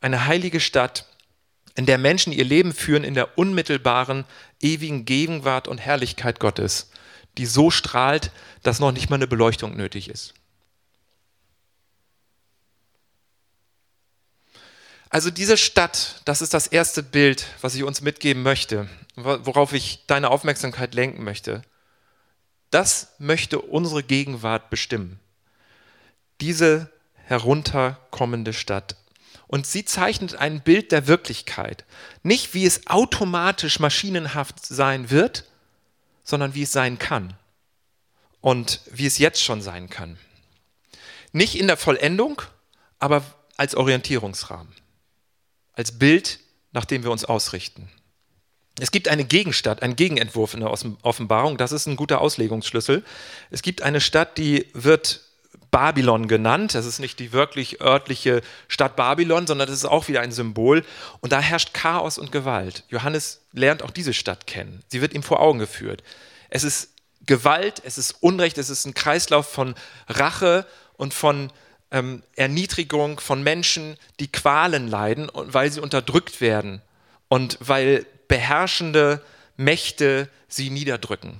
eine 0.00 0.26
heilige 0.26 0.60
Stadt, 0.60 1.06
in 1.76 1.86
der 1.86 1.98
Menschen 1.98 2.32
ihr 2.32 2.44
Leben 2.44 2.72
führen 2.74 3.04
in 3.04 3.14
der 3.14 3.38
unmittelbaren, 3.38 4.24
ewigen 4.60 5.04
Gegenwart 5.04 5.68
und 5.68 5.78
Herrlichkeit 5.78 6.40
Gottes, 6.40 6.90
die 7.38 7.46
so 7.46 7.70
strahlt, 7.70 8.32
dass 8.62 8.80
noch 8.80 8.92
nicht 8.92 9.08
mal 9.08 9.16
eine 9.16 9.28
Beleuchtung 9.28 9.76
nötig 9.76 10.08
ist. 10.08 10.34
Also 15.10 15.32
diese 15.32 15.56
Stadt, 15.56 16.22
das 16.24 16.40
ist 16.40 16.54
das 16.54 16.68
erste 16.68 17.02
Bild, 17.02 17.44
was 17.60 17.74
ich 17.74 17.82
uns 17.82 18.00
mitgeben 18.00 18.44
möchte, 18.44 18.88
worauf 19.16 19.72
ich 19.72 20.04
deine 20.06 20.30
Aufmerksamkeit 20.30 20.94
lenken 20.94 21.24
möchte. 21.24 21.62
Das 22.70 23.08
möchte 23.18 23.58
unsere 23.60 24.04
Gegenwart 24.04 24.70
bestimmen. 24.70 25.18
Diese 26.40 26.92
herunterkommende 27.24 28.52
Stadt. 28.52 28.96
Und 29.48 29.66
sie 29.66 29.84
zeichnet 29.84 30.36
ein 30.36 30.60
Bild 30.60 30.92
der 30.92 31.08
Wirklichkeit. 31.08 31.84
Nicht 32.22 32.54
wie 32.54 32.64
es 32.64 32.86
automatisch 32.86 33.80
maschinenhaft 33.80 34.64
sein 34.64 35.10
wird, 35.10 35.44
sondern 36.22 36.54
wie 36.54 36.62
es 36.62 36.70
sein 36.70 37.00
kann. 37.00 37.34
Und 38.40 38.80
wie 38.86 39.06
es 39.06 39.18
jetzt 39.18 39.42
schon 39.42 39.60
sein 39.60 39.90
kann. 39.90 40.18
Nicht 41.32 41.58
in 41.58 41.66
der 41.66 41.76
Vollendung, 41.76 42.42
aber 43.00 43.24
als 43.56 43.74
Orientierungsrahmen. 43.74 44.72
Als 45.72 45.98
Bild, 45.98 46.40
nach 46.72 46.84
dem 46.84 47.02
wir 47.02 47.10
uns 47.10 47.24
ausrichten. 47.24 47.88
Es 48.78 48.90
gibt 48.90 49.08
eine 49.08 49.24
Gegenstadt, 49.24 49.82
einen 49.82 49.96
Gegenentwurf 49.96 50.54
in 50.54 50.60
der 50.60 50.70
Offenbarung. 50.70 51.58
Das 51.58 51.72
ist 51.72 51.86
ein 51.86 51.96
guter 51.96 52.20
Auslegungsschlüssel. 52.20 53.04
Es 53.50 53.62
gibt 53.62 53.82
eine 53.82 54.00
Stadt, 54.00 54.38
die 54.38 54.66
wird 54.72 55.20
Babylon 55.70 56.28
genannt. 56.28 56.74
Das 56.74 56.86
ist 56.86 56.98
nicht 56.98 57.18
die 57.18 57.32
wirklich 57.32 57.80
örtliche 57.80 58.42
Stadt 58.68 58.96
Babylon, 58.96 59.46
sondern 59.46 59.68
das 59.68 59.76
ist 59.76 59.84
auch 59.84 60.08
wieder 60.08 60.20
ein 60.20 60.32
Symbol. 60.32 60.84
Und 61.20 61.32
da 61.32 61.40
herrscht 61.40 61.74
Chaos 61.74 62.18
und 62.18 62.32
Gewalt. 62.32 62.84
Johannes 62.88 63.42
lernt 63.52 63.82
auch 63.82 63.90
diese 63.90 64.14
Stadt 64.14 64.46
kennen. 64.46 64.82
Sie 64.88 65.00
wird 65.00 65.14
ihm 65.14 65.22
vor 65.22 65.40
Augen 65.40 65.58
geführt. 65.58 66.02
Es 66.48 66.64
ist 66.64 66.94
Gewalt, 67.26 67.82
es 67.84 67.98
ist 67.98 68.12
Unrecht, 68.20 68.58
es 68.58 68.70
ist 68.70 68.86
ein 68.86 68.94
Kreislauf 68.94 69.48
von 69.48 69.74
Rache 70.08 70.66
und 70.96 71.14
von 71.14 71.52
ähm, 71.90 72.22
Erniedrigung 72.36 73.20
von 73.20 73.42
Menschen, 73.42 73.96
die 74.20 74.30
Qualen 74.30 74.88
leiden, 74.88 75.30
weil 75.34 75.70
sie 75.70 75.80
unterdrückt 75.80 76.40
werden 76.40 76.82
und 77.28 77.58
weil 77.60 78.06
beherrschende 78.28 79.24
Mächte 79.56 80.28
sie 80.48 80.70
niederdrücken. 80.70 81.38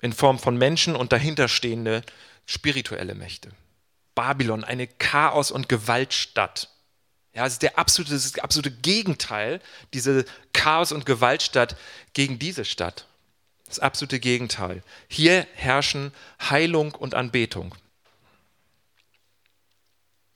In 0.00 0.12
Form 0.12 0.38
von 0.38 0.56
Menschen 0.56 0.96
und 0.96 1.12
dahinterstehende 1.12 2.02
spirituelle 2.46 3.14
Mächte. 3.14 3.50
Babylon, 4.14 4.64
eine 4.64 4.86
Chaos- 4.86 5.50
und 5.50 5.68
Gewaltstadt. 5.68 6.68
Ja, 7.32 7.46
es 7.46 7.54
ist 7.54 7.62
der 7.62 7.78
absolute, 7.78 8.12
das, 8.12 8.32
das 8.32 8.42
absolute 8.42 8.70
Gegenteil, 8.70 9.60
diese 9.94 10.24
Chaos- 10.52 10.92
und 10.92 11.06
Gewaltstadt 11.06 11.76
gegen 12.12 12.38
diese 12.38 12.64
Stadt. 12.64 13.06
Das 13.66 13.78
absolute 13.78 14.18
Gegenteil. 14.18 14.82
Hier 15.06 15.46
herrschen 15.54 16.12
Heilung 16.40 16.92
und 16.92 17.14
Anbetung. 17.14 17.74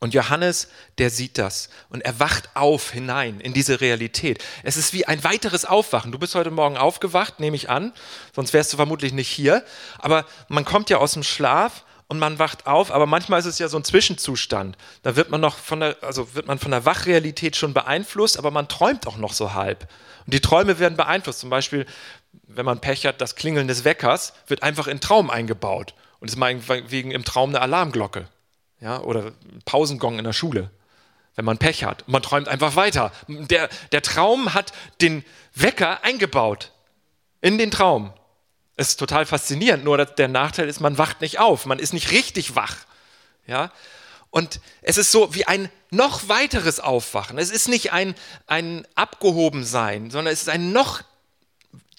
Und 0.05 0.13
Johannes, 0.13 0.67
der 0.99 1.09
sieht 1.09 1.39
das 1.39 1.67
und 1.89 2.01
er 2.01 2.19
wacht 2.19 2.49
auf 2.53 2.91
hinein 2.91 3.39
in 3.39 3.53
diese 3.53 3.81
Realität. 3.81 4.37
Es 4.61 4.77
ist 4.77 4.93
wie 4.93 5.07
ein 5.07 5.23
weiteres 5.23 5.65
Aufwachen. 5.65 6.11
Du 6.11 6.19
bist 6.19 6.35
heute 6.35 6.51
Morgen 6.51 6.77
aufgewacht, 6.77 7.39
nehme 7.39 7.55
ich 7.55 7.71
an, 7.71 7.91
sonst 8.31 8.53
wärst 8.53 8.71
du 8.71 8.77
vermutlich 8.77 9.13
nicht 9.13 9.29
hier. 9.29 9.65
Aber 9.97 10.27
man 10.47 10.63
kommt 10.63 10.91
ja 10.91 10.99
aus 10.99 11.13
dem 11.13 11.23
Schlaf 11.23 11.85
und 12.07 12.19
man 12.19 12.37
wacht 12.37 12.67
auf, 12.67 12.91
aber 12.91 13.07
manchmal 13.07 13.39
ist 13.39 13.47
es 13.47 13.57
ja 13.57 13.67
so 13.67 13.77
ein 13.77 13.83
Zwischenzustand. 13.83 14.77
Da 15.01 15.15
wird 15.15 15.31
man 15.31 15.41
noch 15.41 15.57
von 15.57 15.79
der, 15.79 15.97
also 16.01 16.35
wird 16.35 16.45
man 16.45 16.59
von 16.59 16.69
der 16.69 16.85
Wachrealität 16.85 17.55
schon 17.55 17.73
beeinflusst, 17.73 18.37
aber 18.37 18.51
man 18.51 18.67
träumt 18.67 19.07
auch 19.07 19.17
noch 19.17 19.33
so 19.33 19.55
halb. 19.55 19.87
Und 20.27 20.35
die 20.35 20.39
Träume 20.39 20.77
werden 20.77 20.97
beeinflusst. 20.97 21.39
Zum 21.39 21.49
Beispiel, 21.49 21.87
wenn 22.43 22.65
man 22.65 22.79
Pech 22.79 23.07
hat, 23.07 23.21
das 23.21 23.35
Klingeln 23.35 23.67
des 23.67 23.85
Weckers 23.85 24.33
wird 24.45 24.61
einfach 24.61 24.85
in 24.85 24.99
Traum 24.99 25.31
eingebaut. 25.31 25.95
Und 26.19 26.27
ist 26.27 26.37
meinetwegen 26.37 27.09
im 27.09 27.25
Traum 27.25 27.49
eine 27.49 27.61
Alarmglocke. 27.61 28.27
Ja, 28.85 29.01
oder 29.01 29.31
Pausengong 29.65 30.19
in 30.19 30.25
der 30.25 30.33
Schule, 30.33 30.69
wenn 31.33 31.43
man 31.43 31.57
Pech 31.57 31.83
hat. 31.83 32.07
Man 32.07 32.21
träumt 32.21 32.47
einfach 32.47 32.75
weiter. 32.75 33.11
Der, 33.27 33.67
der 33.91 34.03
Traum 34.03 34.53
hat 34.53 34.73
den 35.01 35.25
Wecker 35.55 36.03
eingebaut 36.03 36.71
in 37.41 37.57
den 37.57 37.71
Traum. 37.71 38.13
Es 38.75 38.89
ist 38.89 38.97
total 38.97 39.25
faszinierend, 39.25 39.83
nur 39.83 39.97
der 40.05 40.27
Nachteil 40.27 40.69
ist, 40.69 40.81
man 40.81 40.99
wacht 40.99 41.21
nicht 41.21 41.39
auf, 41.39 41.65
man 41.65 41.79
ist 41.79 41.93
nicht 41.93 42.11
richtig 42.11 42.55
wach. 42.55 42.75
Ja? 43.47 43.71
Und 44.29 44.59
es 44.83 44.99
ist 44.99 45.11
so 45.11 45.33
wie 45.33 45.47
ein 45.47 45.71
noch 45.89 46.29
weiteres 46.29 46.79
Aufwachen. 46.79 47.39
Es 47.39 47.49
ist 47.49 47.67
nicht 47.67 47.91
ein, 47.91 48.13
ein 48.45 48.85
Abgehobensein, 48.93 50.11
sondern 50.11 50.31
es 50.31 50.43
ist 50.43 50.49
ein 50.49 50.71
noch 50.73 51.01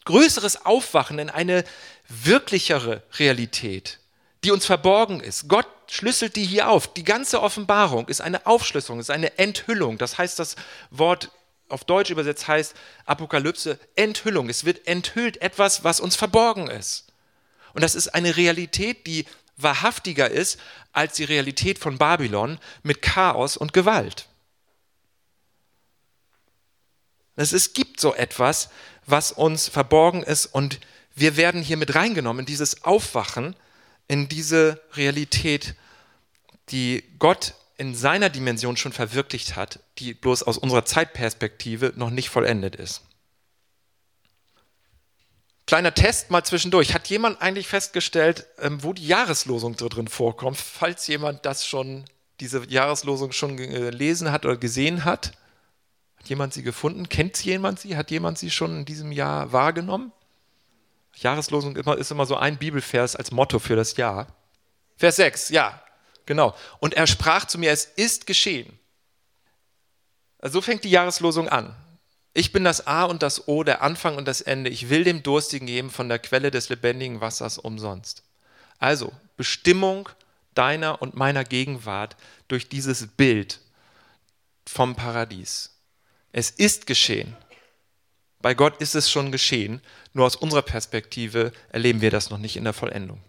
größeres 0.05 0.65
Aufwachen 0.65 1.19
in 1.19 1.31
eine 1.31 1.65
wirklichere 2.09 3.03
Realität, 3.19 3.99
die 4.45 4.53
uns 4.53 4.67
verborgen 4.67 5.19
ist. 5.19 5.49
Gott 5.49 5.67
schlüsselt 5.93 6.37
die 6.37 6.45
hier 6.45 6.69
auf. 6.69 6.93
Die 6.93 7.05
ganze 7.05 7.43
Offenbarung 7.43 8.09
ist 8.09 8.21
eine 8.21 8.47
Aufschlüsselung, 8.47 9.01
ist 9.01 9.11
eine 9.11 9.39
Enthüllung. 9.39 9.99
Das 9.99 10.19
heißt, 10.19 10.39
das 10.39 10.57
Wort 10.91 11.31
auf 11.69 11.85
Deutsch 11.85 12.11
übersetzt 12.11 12.47
heißt 12.47 12.75
Apokalypse 13.07 13.79
Enthüllung. 13.97 14.49
Es 14.49 14.65
wird 14.65 14.87
enthüllt 14.87 15.43
etwas, 15.43 15.85
was 15.85 16.01
uns 16.01 16.17
verborgen 16.17 16.69
ist. 16.69 17.07
Und 17.75 17.83
das 17.83 17.95
ist 17.95 18.09
eine 18.09 18.37
Realität, 18.37 19.07
die 19.07 19.27
wahrhaftiger 19.57 20.31
ist 20.31 20.61
als 20.93 21.15
die 21.15 21.25
Realität 21.25 21.79
von 21.79 21.99
Babylon 21.99 22.59
mit 22.83 23.03
Chaos 23.03 23.57
und 23.57 23.73
Gewalt. 23.73 24.27
Es 27.37 27.75
gibt 27.75 28.01
so 28.01 28.15
etwas, 28.15 28.71
was 29.05 29.31
uns 29.31 29.69
verborgen 29.69 30.23
ist 30.23 30.47
und 30.47 30.81
wir 31.15 31.37
werden 31.37 31.63
hier 31.63 31.77
mit 31.77 31.95
reingenommen 31.95 32.41
in 32.41 32.47
dieses 32.47 32.85
Aufwachen, 32.85 33.57
in 34.09 34.29
diese 34.29 34.81
Realität, 34.95 35.75
die 36.71 37.05
Gott 37.19 37.55
in 37.79 37.95
seiner 37.95 38.31
Dimension 38.31 38.77
schon 38.77 38.93
verwirklicht 38.93 39.57
hat, 39.57 39.81
die 39.99 40.15
bloß 40.15 40.43
aus 40.43 40.59
unserer 40.59 40.85
Zeitperspektive 40.85 41.93
noch 41.97 42.11
nicht 42.11 42.31
vollendet 42.31 42.77
ist. 42.77 43.03
Kleiner 45.67 45.93
Test 45.93 46.31
mal 46.31 46.45
zwischendurch. 46.45 46.95
Hat 46.95 47.09
jemand 47.09 47.43
eigentlich 47.43 47.67
festgestellt, 47.67 48.47
ähm, 48.61 48.83
wo 48.85 48.93
die 48.93 49.07
Jahreslosung 49.07 49.75
drin 49.77 50.07
vorkommt, 50.07 50.57
falls 50.57 51.07
jemand 51.09 51.45
das 51.45 51.67
schon, 51.67 52.05
diese 52.39 52.65
Jahreslosung 52.69 53.33
schon 53.33 53.57
gelesen 53.57 54.31
hat 54.31 54.47
oder 54.47 54.57
gesehen 54.57 55.05
hat? 55.05 55.33
Hat 56.19 56.29
jemand 56.29 56.55
sie 56.55 56.63
gefunden? 56.63 57.09
Kennt 57.09 57.45
jemand 57.45 57.81
sie? 57.81 57.97
Hat 57.97 58.13
jemand 58.13 58.39
sie 58.39 58.51
schon 58.51 58.79
in 58.79 58.85
diesem 58.85 59.11
Jahr 59.11 59.53
wahrgenommen? 59.53 60.13
Jahreslosung 61.17 61.77
ist 61.77 62.11
immer 62.11 62.27
so 62.27 62.37
ein 62.37 62.59
Bibelvers 62.59 63.17
als 63.17 63.31
Motto 63.31 63.59
für 63.59 63.77
das 63.77 63.97
Jahr. 63.97 64.27
Vers 64.97 65.17
6, 65.17 65.51
ja, 65.51 65.83
Genau. 66.27 66.55
Und 66.81 66.95
er 66.95 67.07
sprach 67.07 67.47
zu 67.47 67.59
mir, 67.59 67.71
es 67.71 67.85
ist 67.85 68.27
geschehen. 68.27 68.79
Also 70.39 70.55
so 70.59 70.63
fängt 70.63 70.85
die 70.85 70.91
Jahreslosung 70.91 71.49
an. 71.49 71.75
Ich 72.35 72.53
bin 72.53 72.65
das 72.65 72.87
A 72.87 73.05
und 73.05 73.23
das 73.23 73.49
O, 73.49 73.65
der 73.65 73.81
Anfang 73.81 74.17
und 74.17 74.27
das 74.27 74.43
Ende. 74.43 74.69
Ich 74.69 74.91
will 74.91 75.05
dem 75.05 75.23
Durstigen 75.23 75.67
geben 75.67 75.91
von 75.91 76.09
der 76.09 76.19
Quelle 76.19 76.51
des 76.51 76.69
lebendigen 76.69 77.21
Wassers 77.21 77.57
umsonst. 77.57 78.23
Also 78.79 79.13
Bestimmung 79.39 80.09
deiner 80.55 81.01
und 81.01 81.15
meiner 81.15 81.45
Gegenwart 81.45 82.17
durch 82.49 82.69
dieses 82.69 83.07
Bild 83.07 83.61
vom 84.67 84.95
Paradies. 84.95 85.71
Es 86.33 86.51
ist 86.51 86.87
geschehen. 86.87 87.35
Bei 88.41 88.55
Gott 88.55 88.81
ist 88.81 88.95
es 88.95 89.11
schon 89.11 89.33
geschehen, 89.33 89.81
nur 90.13 90.27
aus 90.27 90.37
unserer 90.37 90.63
Perspektive 90.63 91.53
erleben 91.71 92.01
wir 92.01 92.11
das 92.11 92.31
noch 92.31 92.39
nicht 92.39 92.57
in 92.57 92.65
der 92.65 92.73
Vollendung. 92.73 93.23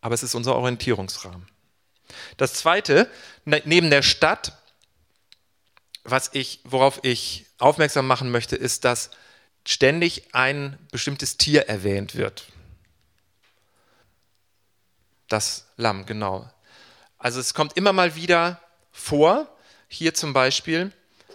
Aber 0.00 0.14
es 0.14 0.22
ist 0.22 0.34
unser 0.34 0.56
Orientierungsrahmen. 0.56 1.46
Das 2.36 2.54
zweite, 2.54 3.10
ne, 3.44 3.62
neben 3.64 3.90
der 3.90 4.02
Stadt, 4.02 4.52
was 6.04 6.30
ich, 6.32 6.60
worauf 6.64 7.00
ich 7.02 7.46
aufmerksam 7.58 8.06
machen 8.06 8.30
möchte, 8.30 8.56
ist, 8.56 8.84
dass 8.84 9.10
ständig 9.66 10.34
ein 10.34 10.78
bestimmtes 10.92 11.38
Tier 11.38 11.68
erwähnt 11.68 12.14
wird. 12.14 12.44
Das 15.28 15.66
Lamm, 15.76 16.04
genau. 16.04 16.50
Also 17.18 17.40
es 17.40 17.54
kommt 17.54 17.76
immer 17.76 17.92
mal 17.92 18.14
wieder 18.14 18.60
vor, 18.92 19.48
hier 19.88 20.12
zum 20.14 20.32
Beispiel, 20.32 20.92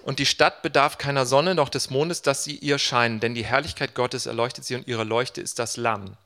und 0.09 0.17
die 0.17 0.25
Stadt 0.25 0.63
bedarf 0.63 0.97
keiner 0.97 1.27
Sonne 1.27 1.53
noch 1.53 1.69
des 1.69 1.91
Mondes, 1.91 2.23
dass 2.23 2.43
sie 2.43 2.55
ihr 2.55 2.79
scheinen, 2.79 3.19
denn 3.19 3.35
die 3.35 3.45
Herrlichkeit 3.45 3.93
Gottes 3.93 4.25
erleuchtet 4.25 4.65
sie 4.65 4.73
und 4.73 4.87
ihre 4.87 5.03
Leuchte 5.03 5.39
ist 5.39 5.59
das 5.59 5.77
Lamm. 5.77 6.17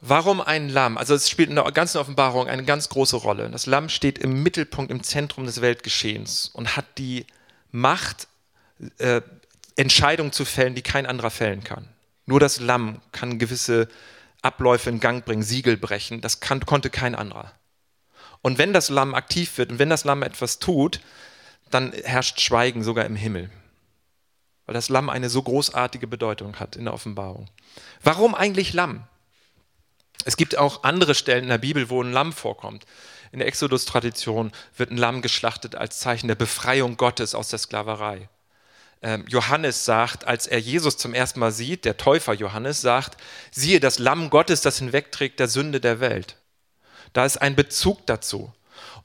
Warum 0.00 0.40
ein 0.40 0.68
Lamm? 0.68 0.98
Also 0.98 1.14
es 1.14 1.30
spielt 1.30 1.48
in 1.48 1.54
der 1.54 1.62
ganzen 1.70 1.98
Offenbarung 1.98 2.48
eine 2.48 2.64
ganz 2.64 2.88
große 2.88 3.14
Rolle. 3.14 3.48
Das 3.50 3.66
Lamm 3.66 3.88
steht 3.88 4.18
im 4.18 4.42
Mittelpunkt, 4.42 4.90
im 4.90 5.04
Zentrum 5.04 5.46
des 5.46 5.60
Weltgeschehens 5.60 6.50
und 6.54 6.76
hat 6.76 6.86
die 6.98 7.24
Macht, 7.70 8.26
äh, 8.98 9.20
Entscheidungen 9.76 10.32
zu 10.32 10.44
fällen, 10.44 10.74
die 10.74 10.82
kein 10.82 11.06
anderer 11.06 11.30
fällen 11.30 11.62
kann. 11.62 11.88
Nur 12.26 12.40
das 12.40 12.58
Lamm 12.58 13.00
kann 13.12 13.38
gewisse 13.38 13.86
Abläufe 14.42 14.90
in 14.90 14.98
Gang 14.98 15.24
bringen, 15.24 15.44
Siegel 15.44 15.76
brechen. 15.76 16.20
Das 16.20 16.40
kann, 16.40 16.66
konnte 16.66 16.90
kein 16.90 17.14
anderer. 17.14 17.52
Und 18.42 18.58
wenn 18.58 18.72
das 18.72 18.88
Lamm 18.88 19.14
aktiv 19.14 19.56
wird 19.56 19.70
und 19.70 19.78
wenn 19.78 19.88
das 19.88 20.02
Lamm 20.02 20.24
etwas 20.24 20.58
tut, 20.58 20.98
dann 21.74 21.92
herrscht 21.92 22.40
Schweigen 22.40 22.82
sogar 22.82 23.04
im 23.04 23.16
Himmel. 23.16 23.50
Weil 24.66 24.74
das 24.74 24.88
Lamm 24.88 25.10
eine 25.10 25.28
so 25.28 25.42
großartige 25.42 26.06
Bedeutung 26.06 26.58
hat 26.58 26.76
in 26.76 26.84
der 26.84 26.94
Offenbarung. 26.94 27.50
Warum 28.02 28.34
eigentlich 28.34 28.72
Lamm? 28.72 29.04
Es 30.24 30.36
gibt 30.36 30.56
auch 30.56 30.84
andere 30.84 31.14
Stellen 31.14 31.44
in 31.44 31.50
der 31.50 31.58
Bibel, 31.58 31.90
wo 31.90 32.02
ein 32.02 32.12
Lamm 32.12 32.32
vorkommt. 32.32 32.86
In 33.32 33.40
der 33.40 33.48
Exodus-Tradition 33.48 34.52
wird 34.76 34.90
ein 34.90 34.96
Lamm 34.96 35.20
geschlachtet 35.20 35.74
als 35.74 35.98
Zeichen 35.98 36.28
der 36.28 36.34
Befreiung 36.34 36.96
Gottes 36.96 37.34
aus 37.34 37.48
der 37.48 37.58
Sklaverei. 37.58 38.28
Ähm, 39.02 39.26
Johannes 39.28 39.84
sagt, 39.84 40.26
als 40.26 40.46
er 40.46 40.60
Jesus 40.60 40.96
zum 40.96 41.12
ersten 41.12 41.40
Mal 41.40 41.52
sieht, 41.52 41.84
der 41.84 41.98
Täufer 41.98 42.32
Johannes 42.32 42.80
sagt, 42.80 43.20
siehe 43.50 43.80
das 43.80 43.98
Lamm 43.98 44.30
Gottes, 44.30 44.62
das 44.62 44.78
hinwegträgt 44.78 45.40
der 45.40 45.48
Sünde 45.48 45.80
der 45.80 46.00
Welt. 46.00 46.36
Da 47.12 47.26
ist 47.26 47.36
ein 47.36 47.54
Bezug 47.54 48.06
dazu. 48.06 48.52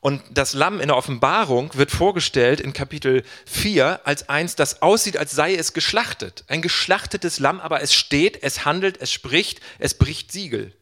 Und 0.02 0.24
das 0.32 0.54
Lamm 0.54 0.80
in 0.80 0.88
der 0.88 0.96
Offenbarung 0.96 1.74
wird 1.76 1.92
vorgestellt 1.92 2.62
in 2.62 2.72
Kapitel 2.72 3.24
4 3.46 4.02
als 4.06 4.30
eins, 4.30 4.56
das 4.56 4.82
aussieht, 4.82 5.18
als 5.18 5.32
sei 5.32 5.56
es 5.56 5.74
geschlachtet. 5.74 6.46
Ein 6.48 6.62
geschlachtetes 6.62 7.40
Lamm, 7.40 7.60
aber 7.60 7.82
es 7.82 7.94
steht, 7.94 8.42
es 8.42 8.64
handelt, 8.64 9.02
es 9.02 9.12
spricht, 9.12 9.60
es 9.78 9.96
bricht 9.96 10.32
Siegel. 10.32 10.74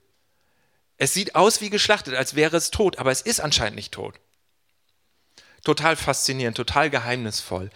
Es 0.97 1.13
sieht 1.13 1.35
aus 1.35 1.61
wie 1.61 1.71
geschlachtet, 1.71 2.13
als 2.13 2.35
wäre 2.35 2.57
es 2.57 2.69
tot, 2.69 2.99
aber 2.99 3.11
es 3.11 3.21
ist 3.21 3.39
anscheinend 3.39 3.75
nicht 3.75 3.91
tot. 3.91 4.15
Total 5.63 5.95
faszinierend, 5.95 6.55
total 6.55 6.91
geheimnisvoll. 6.91 7.71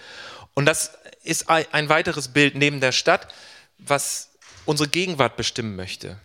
Und 0.53 0.65
das 0.65 0.91
ist 1.23 1.49
ein 1.49 1.89
weiteres 1.89 2.29
Bild 2.29 2.55
neben 2.55 2.81
der 2.81 2.91
Stadt, 2.91 3.33
was 3.79 4.31
unsere 4.65 4.89
Gegenwart 4.89 5.37
bestimmen 5.37 5.75
möchte. 5.75 6.19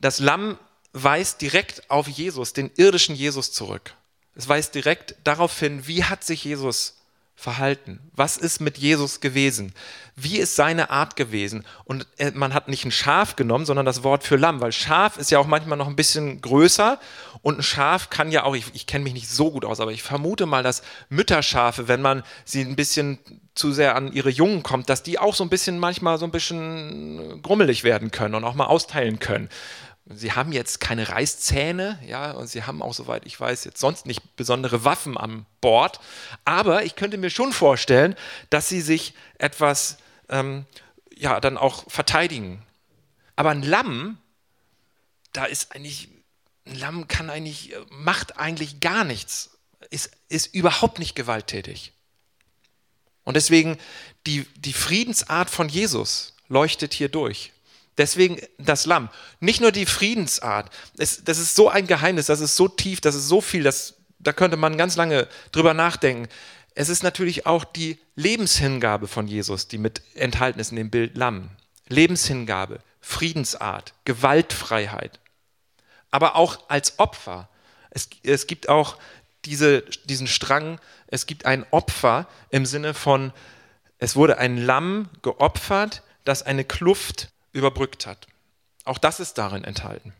Das 0.00 0.20
Lamm 0.20 0.58
weist 0.92 1.40
direkt 1.40 1.90
auf 1.90 2.08
Jesus, 2.08 2.54
den 2.54 2.70
irdischen 2.76 3.14
Jesus 3.14 3.52
zurück. 3.52 3.94
Es 4.34 4.48
weist 4.48 4.74
direkt 4.74 5.14
darauf 5.24 5.58
hin, 5.58 5.86
wie 5.86 6.04
hat 6.04 6.24
sich 6.24 6.44
Jesus 6.44 7.02
verhalten? 7.42 7.98
Was 8.14 8.36
ist 8.36 8.60
mit 8.60 8.78
Jesus 8.78 9.20
gewesen? 9.20 9.74
Wie 10.14 10.38
ist 10.38 10.54
seine 10.54 10.90
Art 10.90 11.16
gewesen? 11.16 11.64
Und 11.84 12.06
äh, 12.18 12.30
man 12.32 12.54
hat 12.54 12.68
nicht 12.68 12.84
ein 12.84 12.92
Schaf 12.92 13.34
genommen, 13.34 13.66
sondern 13.66 13.84
das 13.84 14.04
Wort 14.04 14.22
für 14.22 14.36
Lamm, 14.36 14.60
weil 14.60 14.70
Schaf 14.70 15.16
ist 15.18 15.30
ja 15.32 15.38
auch 15.38 15.46
manchmal 15.46 15.76
noch 15.76 15.88
ein 15.88 15.96
bisschen 15.96 16.40
größer 16.40 17.00
und 17.42 17.58
ein 17.58 17.62
Schaf 17.62 18.10
kann 18.10 18.30
ja 18.30 18.44
auch, 18.44 18.54
ich, 18.54 18.66
ich 18.74 18.86
kenne 18.86 19.04
mich 19.04 19.14
nicht 19.14 19.28
so 19.28 19.50
gut 19.50 19.64
aus, 19.64 19.80
aber 19.80 19.90
ich 19.90 20.02
vermute 20.02 20.46
mal, 20.46 20.62
dass 20.62 20.82
Mütterschafe, 21.08 21.88
wenn 21.88 22.00
man 22.00 22.22
sie 22.44 22.60
ein 22.60 22.76
bisschen 22.76 23.18
zu 23.54 23.72
sehr 23.72 23.96
an 23.96 24.12
ihre 24.12 24.30
Jungen 24.30 24.62
kommt, 24.62 24.88
dass 24.88 25.02
die 25.02 25.18
auch 25.18 25.34
so 25.34 25.42
ein 25.42 25.50
bisschen 25.50 25.78
manchmal 25.78 26.18
so 26.18 26.24
ein 26.24 26.30
bisschen 26.30 27.42
grummelig 27.42 27.82
werden 27.82 28.10
können 28.10 28.36
und 28.36 28.44
auch 28.44 28.54
mal 28.54 28.66
austeilen 28.66 29.18
können. 29.18 29.48
Sie 30.06 30.32
haben 30.32 30.52
jetzt 30.52 30.80
keine 30.80 31.08
Reißzähne, 31.08 31.98
ja, 32.04 32.32
und 32.32 32.48
sie 32.48 32.64
haben 32.64 32.82
auch, 32.82 32.92
soweit 32.92 33.24
ich 33.24 33.38
weiß, 33.38 33.64
jetzt 33.64 33.78
sonst 33.78 34.04
nicht 34.04 34.36
besondere 34.36 34.84
Waffen 34.84 35.16
an 35.16 35.46
Bord. 35.60 36.00
Aber 36.44 36.84
ich 36.84 36.96
könnte 36.96 37.18
mir 37.18 37.30
schon 37.30 37.52
vorstellen, 37.52 38.16
dass 38.50 38.68
sie 38.68 38.80
sich 38.80 39.14
etwas, 39.38 39.98
ähm, 40.28 40.66
ja, 41.14 41.38
dann 41.40 41.56
auch 41.56 41.88
verteidigen. 41.88 42.66
Aber 43.36 43.50
ein 43.50 43.62
Lamm, 43.62 44.18
da 45.32 45.44
ist 45.44 45.72
eigentlich, 45.74 46.08
ein 46.66 46.74
Lamm 46.74 47.06
kann 47.06 47.30
eigentlich, 47.30 47.74
macht 47.90 48.38
eigentlich 48.38 48.80
gar 48.80 49.04
nichts, 49.04 49.56
ist, 49.90 50.10
ist 50.28 50.52
überhaupt 50.52 50.98
nicht 50.98 51.14
gewalttätig. 51.14 51.92
Und 53.24 53.34
deswegen 53.34 53.78
die, 54.26 54.46
die 54.56 54.72
Friedensart 54.72 55.48
von 55.48 55.68
Jesus 55.68 56.34
leuchtet 56.48 56.92
hier 56.92 57.08
durch. 57.08 57.52
Deswegen 57.98 58.38
das 58.58 58.86
Lamm. 58.86 59.10
Nicht 59.40 59.60
nur 59.60 59.72
die 59.72 59.86
Friedensart. 59.86 60.70
Es, 60.96 61.24
das 61.24 61.38
ist 61.38 61.54
so 61.54 61.68
ein 61.68 61.86
Geheimnis, 61.86 62.26
das 62.26 62.40
ist 62.40 62.56
so 62.56 62.68
tief, 62.68 63.00
das 63.00 63.14
ist 63.14 63.28
so 63.28 63.40
viel, 63.40 63.62
das, 63.62 63.94
da 64.18 64.32
könnte 64.32 64.56
man 64.56 64.78
ganz 64.78 64.96
lange 64.96 65.28
drüber 65.50 65.74
nachdenken. 65.74 66.28
Es 66.74 66.88
ist 66.88 67.02
natürlich 67.02 67.44
auch 67.44 67.64
die 67.64 67.98
Lebenshingabe 68.16 69.08
von 69.08 69.28
Jesus, 69.28 69.68
die 69.68 69.78
mit 69.78 70.00
enthalten 70.14 70.58
ist 70.58 70.70
in 70.70 70.76
dem 70.76 70.90
Bild 70.90 71.16
Lamm. 71.16 71.50
Lebenshingabe, 71.88 72.80
Friedensart, 73.00 73.92
Gewaltfreiheit. 74.06 75.20
Aber 76.10 76.36
auch 76.36 76.68
als 76.68 76.98
Opfer. 76.98 77.50
Es, 77.90 78.08
es 78.22 78.46
gibt 78.46 78.70
auch 78.70 78.96
diese, 79.44 79.82
diesen 80.04 80.26
Strang, 80.26 80.80
es 81.08 81.26
gibt 81.26 81.44
ein 81.44 81.66
Opfer 81.70 82.26
im 82.48 82.64
Sinne 82.64 82.94
von, 82.94 83.32
es 83.98 84.16
wurde 84.16 84.38
ein 84.38 84.56
Lamm 84.56 85.10
geopfert, 85.20 86.02
das 86.24 86.42
eine 86.42 86.64
Kluft 86.64 87.31
überbrückt 87.52 88.06
hat. 88.06 88.26
Auch 88.84 88.98
das 88.98 89.20
ist 89.20 89.38
darin 89.38 89.64
enthalten. 89.64 90.12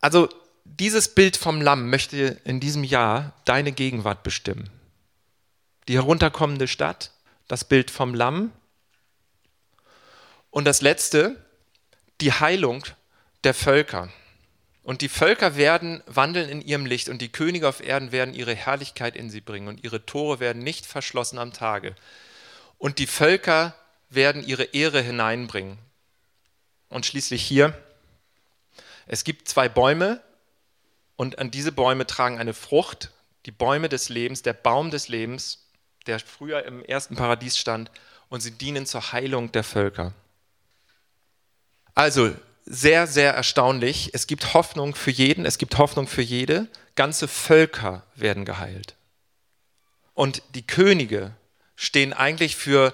Also 0.00 0.28
dieses 0.64 1.14
Bild 1.14 1.36
vom 1.36 1.60
Lamm 1.60 1.90
möchte 1.90 2.40
in 2.44 2.60
diesem 2.60 2.84
Jahr 2.84 3.32
deine 3.44 3.72
Gegenwart 3.72 4.22
bestimmen. 4.22 4.70
Die 5.88 5.94
herunterkommende 5.94 6.68
Stadt, 6.68 7.12
das 7.48 7.64
Bild 7.64 7.90
vom 7.90 8.14
Lamm 8.14 8.52
und 10.50 10.66
das 10.66 10.82
letzte, 10.82 11.42
die 12.20 12.32
Heilung 12.32 12.84
der 13.44 13.54
Völker. 13.54 14.12
Und 14.82 15.00
die 15.02 15.08
Völker 15.08 15.56
werden 15.56 16.02
wandeln 16.06 16.48
in 16.48 16.62
ihrem 16.62 16.86
Licht 16.86 17.08
und 17.08 17.20
die 17.20 17.30
Könige 17.30 17.68
auf 17.68 17.80
Erden 17.80 18.12
werden 18.12 18.34
ihre 18.34 18.54
Herrlichkeit 18.54 19.16
in 19.16 19.30
sie 19.30 19.40
bringen 19.40 19.68
und 19.68 19.84
ihre 19.84 20.06
Tore 20.06 20.40
werden 20.40 20.62
nicht 20.62 20.86
verschlossen 20.86 21.38
am 21.38 21.52
Tage. 21.52 21.94
Und 22.78 22.98
die 22.98 23.06
Völker 23.06 23.74
werden 24.08 24.46
ihre 24.46 24.64
Ehre 24.64 25.02
hineinbringen. 25.02 25.78
Und 26.88 27.06
schließlich 27.06 27.42
hier, 27.42 27.76
es 29.06 29.24
gibt 29.24 29.48
zwei 29.48 29.68
Bäume 29.68 30.22
und 31.16 31.38
an 31.38 31.50
diese 31.50 31.72
Bäume 31.72 32.06
tragen 32.06 32.38
eine 32.38 32.54
Frucht, 32.54 33.10
die 33.46 33.50
Bäume 33.50 33.88
des 33.88 34.08
Lebens, 34.08 34.42
der 34.42 34.52
Baum 34.52 34.90
des 34.90 35.08
Lebens, 35.08 35.66
der 36.06 36.20
früher 36.20 36.64
im 36.64 36.84
ersten 36.84 37.16
Paradies 37.16 37.58
stand, 37.58 37.90
und 38.28 38.40
sie 38.42 38.50
dienen 38.50 38.84
zur 38.84 39.12
Heilung 39.12 39.52
der 39.52 39.64
Völker. 39.64 40.12
Also 41.94 42.34
sehr, 42.66 43.06
sehr 43.06 43.32
erstaunlich. 43.32 44.10
Es 44.12 44.26
gibt 44.26 44.52
Hoffnung 44.52 44.94
für 44.94 45.10
jeden, 45.10 45.46
es 45.46 45.56
gibt 45.56 45.78
Hoffnung 45.78 46.06
für 46.06 46.22
jede. 46.22 46.68
Ganze 46.94 47.26
Völker 47.26 48.04
werden 48.14 48.44
geheilt. 48.44 48.96
Und 50.12 50.42
die 50.54 50.66
Könige 50.66 51.34
stehen 51.76 52.12
eigentlich 52.12 52.56
für 52.56 52.92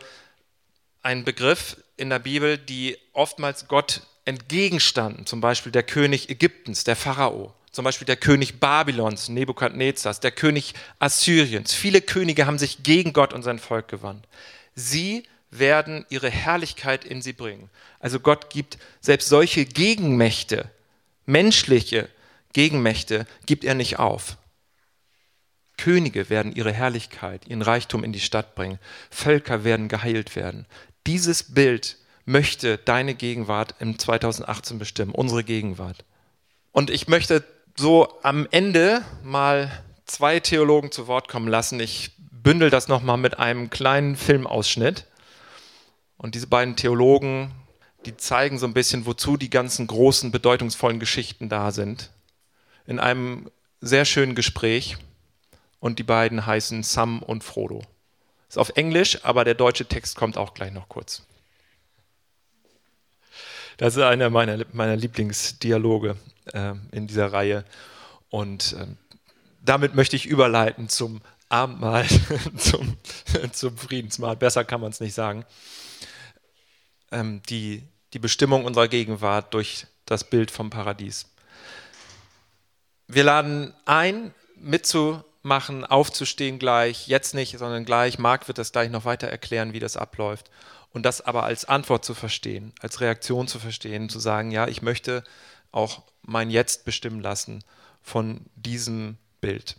einen 1.02 1.24
Begriff, 1.24 1.76
in 1.96 2.10
der 2.10 2.18
Bibel, 2.18 2.58
die 2.58 2.96
oftmals 3.12 3.68
Gott 3.68 4.02
entgegenstanden, 4.24 5.26
zum 5.26 5.40
Beispiel 5.40 5.72
der 5.72 5.82
König 5.82 6.30
Ägyptens, 6.30 6.84
der 6.84 6.96
Pharao, 6.96 7.54
zum 7.70 7.84
Beispiel 7.84 8.06
der 8.06 8.16
König 8.16 8.60
Babylons, 8.60 9.28
Nebukadnezars, 9.28 10.20
der 10.20 10.30
König 10.30 10.74
Assyriens. 10.98 11.74
Viele 11.74 12.00
Könige 12.00 12.46
haben 12.46 12.58
sich 12.58 12.82
gegen 12.82 13.12
Gott 13.12 13.32
und 13.32 13.42
sein 13.42 13.58
Volk 13.58 13.88
gewandt. 13.88 14.26
Sie 14.74 15.24
werden 15.50 16.04
ihre 16.08 16.30
Herrlichkeit 16.30 17.04
in 17.04 17.22
sie 17.22 17.32
bringen. 17.32 17.70
Also 18.00 18.18
Gott 18.20 18.50
gibt 18.50 18.78
selbst 19.00 19.28
solche 19.28 19.64
Gegenmächte, 19.64 20.70
menschliche 21.26 22.08
Gegenmächte, 22.52 23.26
gibt 23.46 23.64
er 23.64 23.74
nicht 23.74 23.98
auf. 23.98 24.36
Könige 25.76 26.30
werden 26.30 26.54
ihre 26.54 26.72
Herrlichkeit, 26.72 27.46
ihren 27.48 27.62
Reichtum 27.62 28.04
in 28.04 28.12
die 28.12 28.20
Stadt 28.20 28.54
bringen. 28.54 28.78
Völker 29.10 29.64
werden 29.64 29.88
geheilt 29.88 30.36
werden. 30.36 30.66
Dieses 31.06 31.54
Bild 31.54 31.98
möchte 32.24 32.78
deine 32.78 33.14
Gegenwart 33.14 33.74
im 33.78 33.98
2018 33.98 34.78
bestimmen, 34.78 35.12
unsere 35.12 35.44
Gegenwart. 35.44 36.04
Und 36.72 36.90
ich 36.90 37.08
möchte 37.08 37.44
so 37.76 38.18
am 38.22 38.48
Ende 38.50 39.02
mal 39.22 39.70
zwei 40.06 40.40
Theologen 40.40 40.92
zu 40.92 41.06
Wort 41.06 41.28
kommen 41.28 41.48
lassen. 41.48 41.78
Ich 41.80 42.12
bündel 42.16 42.70
das 42.70 42.88
nochmal 42.88 43.18
mit 43.18 43.38
einem 43.38 43.70
kleinen 43.70 44.16
Filmausschnitt. 44.16 45.06
Und 46.16 46.34
diese 46.34 46.46
beiden 46.46 46.76
Theologen, 46.76 47.52
die 48.06 48.16
zeigen 48.16 48.58
so 48.58 48.66
ein 48.66 48.74
bisschen, 48.74 49.06
wozu 49.06 49.36
die 49.36 49.50
ganzen 49.50 49.86
großen, 49.86 50.30
bedeutungsvollen 50.30 51.00
Geschichten 51.00 51.48
da 51.48 51.70
sind. 51.70 52.10
In 52.86 52.98
einem 52.98 53.50
sehr 53.80 54.04
schönen 54.04 54.34
Gespräch. 54.34 54.96
Und 55.80 55.98
die 55.98 56.04
beiden 56.04 56.46
heißen 56.46 56.82
Sam 56.82 57.22
und 57.22 57.44
Frodo. 57.44 57.82
Ist 58.48 58.58
auf 58.58 58.70
Englisch, 58.76 59.24
aber 59.24 59.44
der 59.44 59.54
deutsche 59.54 59.86
Text 59.86 60.16
kommt 60.16 60.36
auch 60.36 60.54
gleich 60.54 60.72
noch 60.72 60.88
kurz. 60.88 61.22
Das 63.76 63.96
ist 63.96 64.02
einer 64.02 64.30
meiner, 64.30 64.64
meiner 64.72 64.96
Lieblingsdialoge 64.96 66.16
äh, 66.52 66.74
in 66.92 67.06
dieser 67.06 67.32
Reihe. 67.32 67.64
Und 68.30 68.74
äh, 68.74 68.86
damit 69.62 69.94
möchte 69.94 70.16
ich 70.16 70.26
überleiten 70.26 70.88
zum 70.88 71.20
Abendmahl, 71.48 72.06
zum, 72.56 72.96
zum 73.52 73.76
Friedensmahl. 73.76 74.36
Besser 74.36 74.64
kann 74.64 74.80
man 74.80 74.90
es 74.90 75.00
nicht 75.00 75.14
sagen. 75.14 75.44
Ähm, 77.10 77.42
die, 77.48 77.82
die 78.12 78.18
Bestimmung 78.18 78.64
unserer 78.64 78.88
Gegenwart 78.88 79.54
durch 79.54 79.86
das 80.06 80.24
Bild 80.24 80.50
vom 80.50 80.70
Paradies. 80.70 81.26
Wir 83.06 83.24
laden 83.24 83.74
ein, 83.84 84.34
mitzu 84.56 85.22
machen, 85.44 85.84
aufzustehen 85.84 86.58
gleich, 86.58 87.06
jetzt 87.06 87.34
nicht, 87.34 87.58
sondern 87.58 87.84
gleich. 87.84 88.18
Marc 88.18 88.48
wird 88.48 88.58
das 88.58 88.72
gleich 88.72 88.90
noch 88.90 89.04
weiter 89.04 89.28
erklären, 89.28 89.72
wie 89.72 89.80
das 89.80 89.96
abläuft. 89.96 90.50
Und 90.92 91.04
das 91.04 91.20
aber 91.20 91.42
als 91.44 91.64
Antwort 91.64 92.04
zu 92.04 92.14
verstehen, 92.14 92.72
als 92.80 93.00
Reaktion 93.00 93.48
zu 93.48 93.58
verstehen, 93.58 94.08
zu 94.08 94.20
sagen, 94.20 94.50
ja, 94.50 94.68
ich 94.68 94.80
möchte 94.80 95.24
auch 95.72 96.02
mein 96.22 96.50
Jetzt 96.50 96.84
bestimmen 96.84 97.20
lassen 97.20 97.64
von 98.00 98.46
diesem 98.54 99.16
Bild. 99.40 99.76